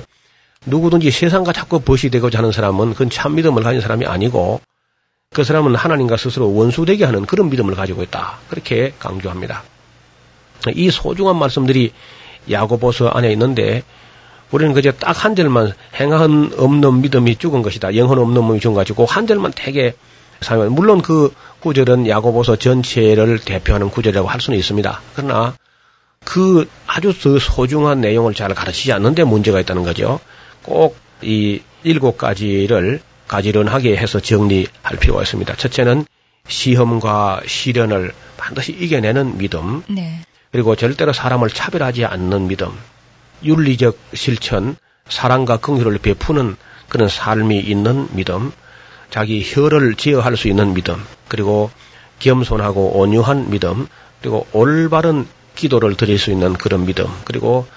누구든지 0.65 1.11
세상과 1.11 1.53
자꾸 1.53 1.81
벗이 1.81 2.09
되고자 2.11 2.39
하는 2.39 2.51
사람은 2.51 2.93
그건 2.93 3.09
참 3.09 3.35
믿음을 3.35 3.63
가진 3.63 3.81
사람이 3.81 4.05
아니고 4.05 4.61
그 5.33 5.43
사람은 5.43 5.75
하나님과 5.75 6.17
스스로 6.17 6.53
원수되게 6.53 7.05
하는 7.05 7.25
그런 7.25 7.49
믿음을 7.49 7.75
가지고 7.75 8.03
있다. 8.03 8.39
그렇게 8.49 8.93
강조합니다. 8.99 9.63
이 10.73 10.89
소중한 10.89 11.37
말씀들이 11.37 11.91
야고보서 12.49 13.09
안에 13.09 13.31
있는데 13.33 13.83
우리는 14.53 14.73
그저 14.73 14.91
딱 14.91 15.25
한 15.25 15.35
절만 15.35 15.73
행한 15.99 16.53
없는 16.57 17.01
믿음이 17.01 17.35
죽은 17.35 17.61
것이다. 17.61 17.95
영혼 17.95 18.19
없는 18.19 18.43
몸이 18.43 18.59
죽은 18.61 18.75
가지고 18.75 19.05
한 19.05 19.27
절만 19.27 19.51
되게 19.55 19.95
사용. 20.39 20.73
물론 20.73 21.01
그 21.01 21.33
구절은 21.59 22.07
야고보서 22.07 22.55
전체를 22.55 23.39
대표하는 23.39 23.89
구절이라고 23.89 24.27
할 24.27 24.39
수는 24.39 24.57
있습니다. 24.59 25.01
그러나 25.15 25.55
그 26.23 26.69
아주 26.87 27.13
더 27.19 27.37
소중한 27.39 27.99
내용을 27.99 28.33
잘 28.33 28.53
가르치지 28.53 28.93
않는데 28.93 29.25
문제가 29.25 29.59
있다는 29.59 29.83
거죠. 29.83 30.21
꼭 30.61 31.03
이 31.23 31.61
일곱 31.83 32.17
가지를 32.17 33.01
가지런하게 33.27 33.97
해서 33.97 34.19
정리할 34.19 34.97
필요가 34.99 35.21
있습니다. 35.23 35.55
첫째는 35.55 36.05
시험과 36.47 37.41
시련을 37.47 38.13
반드시 38.37 38.73
이겨내는 38.73 39.37
믿음. 39.37 39.83
네. 39.87 40.19
그리고 40.51 40.75
절대로 40.75 41.13
사람을 41.13 41.49
차별하지 41.49 42.05
않는 42.05 42.47
믿음. 42.47 42.67
윤리적 43.43 43.97
실천, 44.13 44.75
사랑과 45.07 45.57
긍휼을 45.57 45.97
베푸는 45.99 46.55
그런 46.89 47.09
삶이 47.09 47.59
있는 47.59 48.07
믿음. 48.11 48.51
자기 49.09 49.43
혀를 49.45 49.95
제어할 49.95 50.37
수 50.37 50.47
있는 50.47 50.73
믿음, 50.73 50.95
그리고 51.27 51.69
겸손하고 52.19 52.99
온유한 52.99 53.49
믿음, 53.49 53.87
그리고 54.21 54.47
올바른 54.53 55.27
기도를 55.55 55.95
드릴 55.95 56.17
수 56.17 56.31
있는 56.31 56.53
그런 56.53 56.85
믿음, 56.85 57.05
그리고 57.25 57.67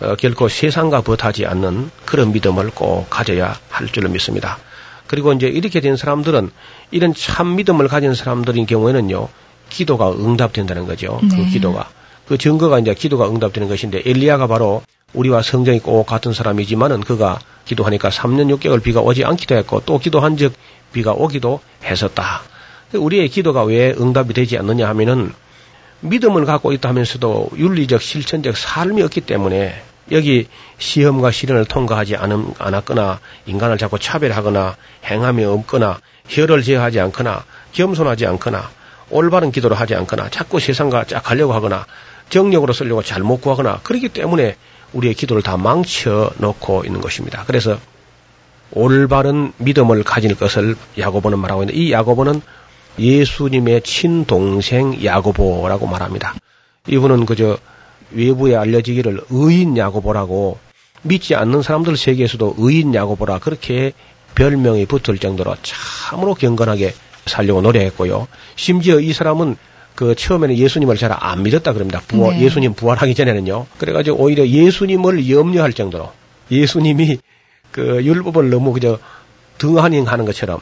어, 0.00 0.14
결코 0.14 0.48
세상과 0.48 1.00
벗하지 1.00 1.46
않는 1.46 1.90
그런 2.04 2.32
믿음을 2.32 2.70
꼭 2.70 3.08
가져야 3.08 3.58
할 3.70 3.86
줄로 3.88 4.10
믿습니다. 4.10 4.58
그리고 5.06 5.32
이제 5.32 5.46
이렇게 5.48 5.80
된 5.80 5.96
사람들은 5.96 6.50
이런 6.90 7.14
참 7.14 7.56
믿음을 7.56 7.88
가진 7.88 8.14
사람들인 8.14 8.66
경우에는요, 8.66 9.28
기도가 9.70 10.12
응답된다는 10.12 10.86
거죠. 10.86 11.18
그 11.20 11.26
네. 11.26 11.44
그 11.44 11.50
기도가. 11.50 11.88
그 12.26 12.38
증거가 12.38 12.78
이제 12.78 12.92
기도가 12.92 13.28
응답되는 13.28 13.68
것인데 13.68 14.02
엘리야가 14.04 14.48
바로 14.48 14.82
우리와 15.16 15.42
성정이 15.42 15.80
꼭 15.80 16.06
같은 16.06 16.32
사람이지만은 16.32 17.00
그가 17.00 17.40
기도하니까 17.64 18.10
3년 18.10 18.54
6개월 18.56 18.82
비가 18.82 19.00
오지 19.00 19.24
않기도 19.24 19.56
했고 19.56 19.80
또 19.84 19.98
기도한 19.98 20.36
적 20.36 20.52
비가 20.92 21.12
오기도 21.12 21.60
했었다. 21.82 22.42
우리의 22.92 23.28
기도가 23.28 23.64
왜 23.64 23.92
응답이 23.98 24.34
되지 24.34 24.56
않느냐 24.58 24.88
하면은 24.88 25.32
믿음을 26.00 26.44
갖고 26.44 26.72
있다 26.72 26.90
하면서도 26.90 27.50
윤리적 27.56 28.00
실천적 28.00 28.56
삶이 28.56 29.02
없기 29.02 29.22
때문에 29.22 29.82
여기 30.12 30.46
시험과 30.78 31.32
시련을 31.32 31.64
통과하지 31.64 32.16
않음, 32.16 32.52
않았거나 32.58 33.18
인간을 33.46 33.78
자꾸 33.78 33.98
차별하거나 33.98 34.76
행함이 35.04 35.44
없거나 35.44 35.98
혀를 36.28 36.62
제어하지 36.62 37.00
않거나 37.00 37.44
겸손하지 37.72 38.26
않거나 38.26 38.70
올바른 39.10 39.50
기도를 39.50 39.78
하지 39.78 39.94
않거나 39.94 40.28
자꾸 40.30 40.60
세상과 40.60 41.04
쫙 41.04 41.22
가려고 41.22 41.54
하거나 41.54 41.86
정력으로 42.28 42.72
쓰려고 42.72 43.02
잘못 43.02 43.40
구하거나 43.40 43.80
그렇기 43.82 44.10
때문에 44.10 44.56
우리의 44.96 45.14
기도를 45.14 45.42
다 45.42 45.56
망쳐 45.56 46.30
놓고 46.38 46.84
있는 46.84 47.00
것입니다. 47.00 47.44
그래서 47.46 47.78
올바른 48.72 49.52
믿음을 49.58 50.02
가질 50.02 50.34
것을 50.34 50.76
야고보는 50.98 51.38
말하고 51.38 51.62
있는데 51.62 51.80
이 51.80 51.92
야고보는 51.92 52.40
예수님의 52.98 53.82
친동생 53.82 55.04
야고보라고 55.04 55.86
말합니다. 55.86 56.34
이분은 56.88 57.26
그저 57.26 57.58
외부에 58.10 58.56
알려지기를 58.56 59.22
의인 59.30 59.76
야고보라고 59.76 60.58
믿지 61.02 61.34
않는 61.34 61.62
사람들 61.62 61.96
세계에서도 61.96 62.54
의인 62.58 62.94
야고보라 62.94 63.38
그렇게 63.38 63.92
별명이 64.34 64.86
붙을 64.86 65.18
정도로 65.18 65.56
참으로 65.62 66.34
경건하게 66.34 66.94
살려고 67.26 67.60
노력했고요. 67.60 68.28
심지어 68.54 69.00
이 69.00 69.12
사람은 69.12 69.56
그 69.96 70.14
처음에는 70.14 70.56
예수님을 70.56 70.96
잘 70.96 71.10
안 71.18 71.42
믿었다 71.42 71.72
그럽니다. 71.72 72.00
부활, 72.06 72.36
네. 72.38 72.44
예수님 72.44 72.74
부활하기 72.74 73.14
전에는요. 73.14 73.66
그래가지고 73.78 74.18
오히려 74.22 74.46
예수님을 74.46 75.28
염려할 75.28 75.72
정도로 75.72 76.12
예수님이 76.50 77.18
그 77.72 78.04
율법을 78.04 78.50
너무 78.50 78.72
그저 78.72 78.98
등한히 79.58 79.98
하는 80.00 80.24
것처럼 80.24 80.60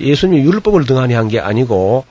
예수님이 0.00 0.42
율법을 0.42 0.84
등한히 0.86 1.14
한 1.14 1.28
게 1.28 1.40
아니고 1.40 2.04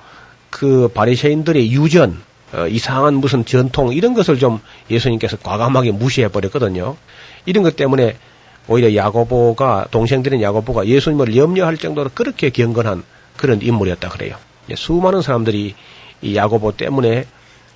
그 0.49 0.89
바리새인들의 0.93 1.72
유전 1.72 2.22
어, 2.53 2.68
이상한 2.68 3.16
무슨 3.16 3.45
전통 3.45 3.93
이런 3.93 4.13
것을 4.13 4.39
좀 4.39 4.59
예수님께서 4.89 5.38
과감하게 5.38 5.91
무시해 5.91 6.28
버렸거든요. 6.30 6.95
이런 7.45 7.63
것 7.63 7.76
때문에 7.76 8.18
오히려 8.68 8.95
야고보가 8.95 9.88
동생들인 9.91 10.41
야고보가 10.41 10.88
예수님을 10.88 11.36
염려할 11.36 11.78
정도로 11.78 12.09
그렇게 12.13 12.49
경건한 12.49 13.03
그런 13.38 13.61
인물이었다 13.61 14.09
그래요. 14.09 14.36
수많은 14.74 15.22
사람들이 15.22 15.76
이 16.26 16.36
야고보 16.36 16.76
때문에 16.76 17.26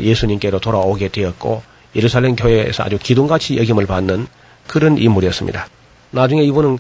예수님께로 0.02 0.60
돌아오게 0.60 1.10
되었고 1.10 1.62
예루살렘 1.96 2.36
교회에서 2.36 2.84
아주 2.84 2.98
기둥같이 2.98 3.58
여김을 3.58 3.86
받는 3.86 4.28
그런 4.68 4.98
인물이었습니다. 4.98 5.68
나중에 6.12 6.44
이분은 6.44 6.80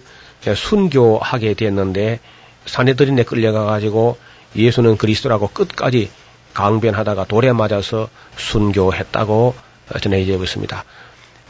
순교하게 0.55 1.53
됐는데 1.53 2.19
사내들인에 2.65 3.23
끌려가 3.23 3.65
가지고 3.65 4.17
예수는 4.55 4.97
그리스도라고 4.97 5.47
끝까지 5.47 6.09
강변하다가 6.53 7.25
돌에 7.25 7.53
맞아서 7.53 8.09
순교했다고 8.35 9.53
전해져 10.01 10.33
있습니다. 10.33 10.83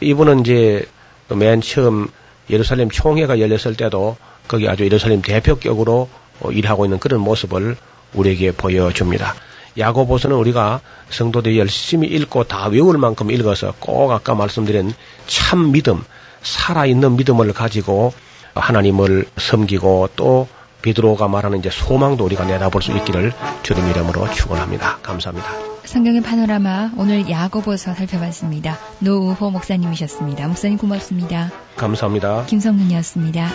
이분은 0.00 0.40
이제 0.40 0.86
맨 1.28 1.62
처음 1.62 2.08
예루살렘 2.50 2.90
총회가 2.90 3.38
열렸을 3.40 3.74
때도 3.76 4.16
거기 4.48 4.68
아주 4.68 4.84
예루살렘 4.84 5.22
대표격으로 5.22 6.08
일하고 6.50 6.84
있는 6.84 6.98
그런 6.98 7.20
모습을 7.20 7.76
우리에게 8.12 8.52
보여줍니다. 8.52 9.34
야고보서는 9.78 10.36
우리가 10.36 10.80
성도들이 11.10 11.58
열심히 11.58 12.08
읽고 12.08 12.44
다 12.44 12.68
외울 12.68 12.98
만큼 12.98 13.30
읽어서 13.30 13.74
꼭 13.78 14.10
아까 14.10 14.34
말씀드린 14.34 14.92
참 15.26 15.72
믿음, 15.72 16.04
살아있는 16.42 17.16
믿음을 17.16 17.52
가지고 17.52 18.12
하나님을 18.54 19.26
섬기고 19.36 20.10
또 20.16 20.48
베드로가 20.82 21.28
말하는 21.28 21.58
이제 21.58 21.70
소망도 21.70 22.24
우리가 22.24 22.44
내다볼 22.44 22.82
수 22.82 22.92
있기를 22.92 23.32
주님 23.62 23.88
이름으로 23.90 24.30
축원합니다. 24.32 24.98
감사합니다. 25.02 25.48
성경의 25.84 26.22
파노라마 26.22 26.92
오늘 26.96 27.28
야고보서 27.28 27.94
살펴봤습니다. 27.94 28.78
노우호 29.00 29.50
목사님이셨습니다. 29.50 30.46
목사님 30.46 30.78
고맙습니다. 30.78 31.50
감사합니다. 31.76 32.46
김성윤이었습니다. 32.46 33.48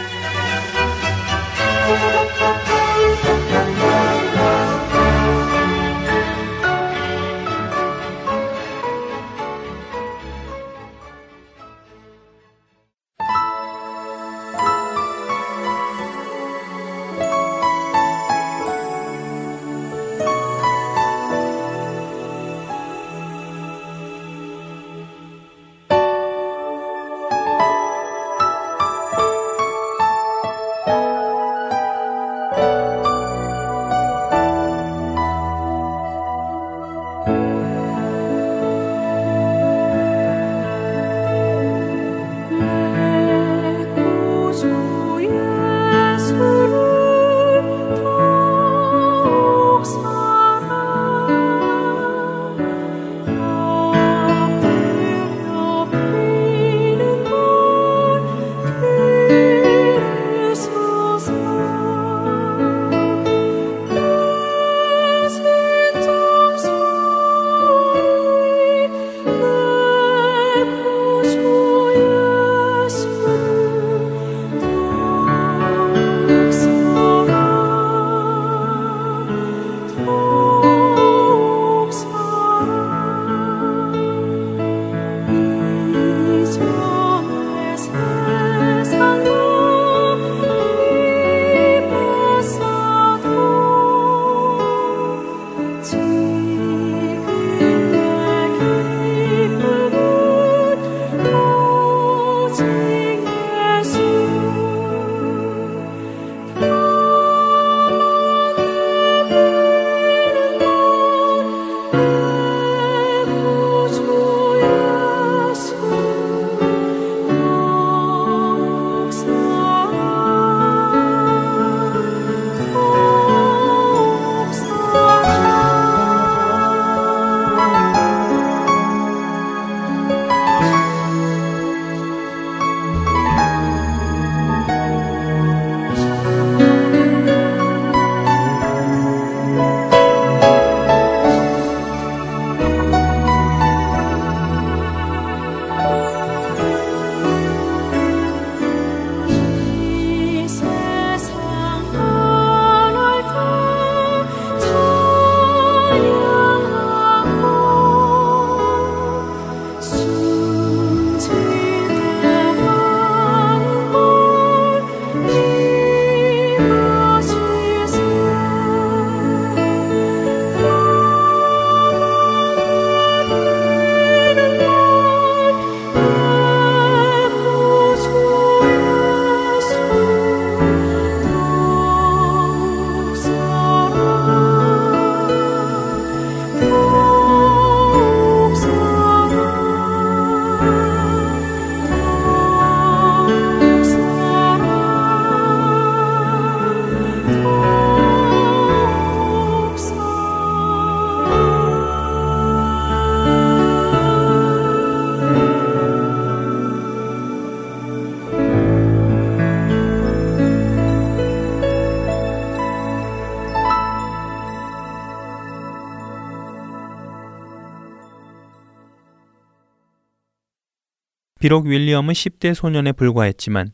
비록 221.45 221.67
윌리엄은 221.67 222.15
10대 222.15 222.55
소년에 222.55 222.91
불과했지만 222.91 223.71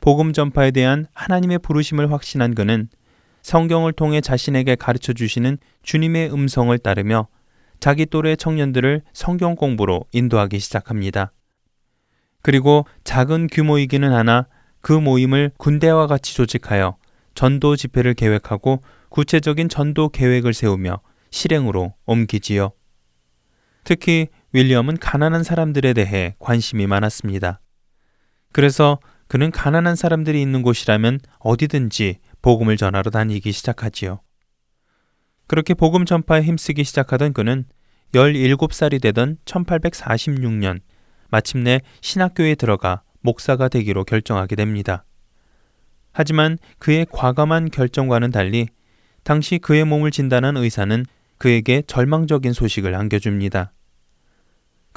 복음 0.00 0.32
전파에 0.32 0.70
대한 0.70 1.06
하나님의 1.14 1.58
부르심을 1.58 2.12
확신한 2.12 2.54
그는 2.54 2.88
성경을 3.42 3.92
통해 3.92 4.20
자신에게 4.20 4.76
가르쳐 4.76 5.12
주시는 5.12 5.58
주님의 5.82 6.32
음성을 6.32 6.78
따르며 6.78 7.26
자기 7.80 8.06
또래 8.06 8.36
청년들을 8.36 9.02
성경 9.12 9.56
공부로 9.56 10.04
인도하기 10.12 10.60
시작합니다. 10.60 11.32
그리고 12.40 12.86
작은 13.02 13.48
규모이기는 13.50 14.12
하나 14.12 14.46
그 14.80 14.92
모임을 14.92 15.50
군대와 15.58 16.06
같이 16.06 16.36
조직하여 16.36 16.98
전도 17.34 17.74
집회를 17.74 18.14
계획하고 18.14 18.80
구체적인 19.08 19.68
전도 19.68 20.10
계획을 20.10 20.54
세우며 20.54 21.00
실행으로 21.32 21.94
옮기지요. 22.06 22.70
특히 23.82 24.28
윌리엄은 24.52 24.96
가난한 24.98 25.42
사람들에 25.42 25.92
대해 25.92 26.34
관심이 26.38 26.86
많았습니다. 26.86 27.60
그래서 28.52 28.98
그는 29.26 29.50
가난한 29.50 29.94
사람들이 29.94 30.40
있는 30.40 30.62
곳이라면 30.62 31.20
어디든지 31.38 32.18
복음을 32.40 32.76
전하러 32.76 33.10
다니기 33.10 33.52
시작하지요. 33.52 34.20
그렇게 35.46 35.74
복음 35.74 36.04
전파에 36.04 36.42
힘쓰기 36.42 36.84
시작하던 36.84 37.32
그는 37.32 37.64
17살이 38.14 39.02
되던 39.02 39.36
1846년 39.44 40.80
마침내 41.30 41.80
신학교에 42.00 42.54
들어가 42.54 43.02
목사가 43.20 43.68
되기로 43.68 44.04
결정하게 44.04 44.56
됩니다. 44.56 45.04
하지만 46.12 46.58
그의 46.78 47.06
과감한 47.10 47.70
결정과는 47.70 48.30
달리 48.30 48.68
당시 49.24 49.58
그의 49.58 49.84
몸을 49.84 50.10
진단한 50.10 50.56
의사는 50.56 51.04
그에게 51.36 51.82
절망적인 51.86 52.54
소식을 52.54 52.94
안겨줍니다. 52.94 53.72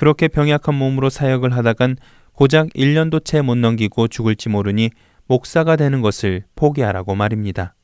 그렇게 0.02 0.28
병약한 0.28 0.74
몸으로 0.74 1.12
사역을 1.12 1.56
하다간 1.56 1.98
고작 2.34 2.70
1년도 2.70 3.24
채 3.24 3.44
못 3.44 3.54
넘기고 3.54 4.08
죽을지 4.08 4.50
모르니 4.50 4.90
목사가 5.28 5.76
되는 5.76 6.02
것을 6.02 6.44
포기하라고 6.56 7.14
말입니다. 7.14 7.76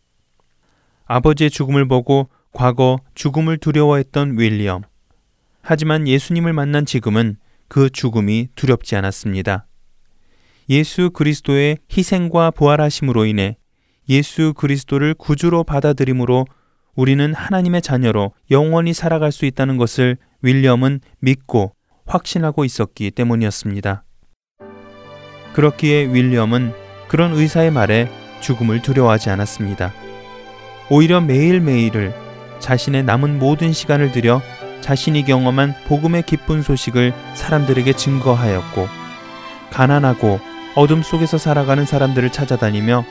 아버지의 1.05 1.51
죽음을 1.51 1.87
보고 1.87 2.29
과거 2.53 2.97
죽음을 3.13 3.59
두려워했던 3.59 4.39
윌리엄. 4.39 4.81
하지만 5.61 6.07
예수님을 6.07 6.53
만난 6.53 6.87
지금은 6.87 7.37
그 7.67 7.91
죽음이 7.91 8.47
두렵지 8.55 8.95
않았습니다. 8.95 9.67
예수 10.71 11.11
그리스도의 11.11 11.77
희생과 11.95 12.49
부활하심으로 12.49 13.25
인해 13.25 13.57
예수 14.09 14.55
그리스도를 14.55 15.13
구주로 15.13 15.63
받아들임으로 15.63 16.47
우리는 16.95 17.31
하나님의 17.35 17.83
자녀로 17.83 18.33
영원히 18.49 18.95
살아갈 18.95 19.31
수 19.31 19.45
있다는 19.45 19.77
것을 19.77 20.17
윌리엄은 20.41 21.01
믿고 21.19 21.76
확신하고 22.07 22.65
있었기 22.65 23.11
때문이었습니다. 23.11 24.03
그렇기에 25.53 26.05
윌리엄은 26.05 26.73
그런 27.07 27.33
의사의 27.33 27.71
말에 27.71 28.09
죽음을 28.41 28.81
두려워하지 28.81 29.29
않았습니다. 29.29 29.93
오히려 30.89 31.21
매일매일을 31.21 32.13
자신의 32.59 33.03
남은 33.03 33.39
모든 33.39 33.71
시간을 33.73 34.11
들여 34.11 34.41
자신이 34.81 35.25
경험한 35.25 35.73
복음의 35.87 36.23
기쁜 36.23 36.61
소식을 36.61 37.13
사람들에게 37.33 37.93
증거하였고 37.93 38.87
가난하고 39.71 40.39
어둠 40.75 41.01
속에서 41.01 41.37
살아가는 41.37 41.85
사람들을 41.85 42.31
찾아다니며 42.31 43.03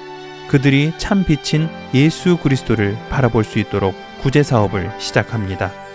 그들이 0.49 0.93
참 0.99 1.25
빛인 1.25 1.69
예수 1.93 2.37
그리스도를 2.37 2.97
바라볼 3.11 3.45
수 3.45 3.59
있도록 3.59 3.95
구제 4.23 4.43
사업을 4.43 4.91
시작합니다. 5.01 5.86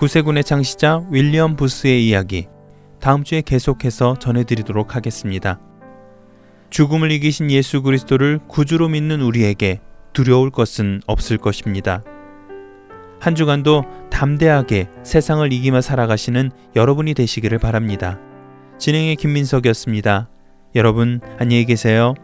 구세군의 0.00 0.44
창시자 0.44 1.04
윌리엄 1.10 1.56
부스의 1.56 2.08
이야기 2.08 2.46
다음 3.00 3.22
주에 3.22 3.42
계속해서 3.42 4.16
전해드리도록 4.18 4.96
하겠습니다. 4.96 5.60
죽음을 6.70 7.12
이기신 7.12 7.50
예수 7.50 7.82
그리스도를 7.82 8.40
구주로 8.48 8.88
믿는 8.88 9.20
우리에게 9.20 9.80
두려울 10.14 10.50
것은 10.50 11.02
없을 11.06 11.36
것입니다. 11.36 12.02
한 13.20 13.34
주간도 13.34 13.84
담대하게 14.10 14.88
세상을 15.02 15.52
이기며 15.52 15.82
살아가시는 15.82 16.50
여러분이 16.76 17.12
되시기를 17.12 17.58
바랍니다. 17.58 18.18
진행의 18.78 19.16
김민석이었습니다. 19.16 20.30
여러분, 20.76 21.20
안녕히 21.38 21.66
계세요. 21.66 22.14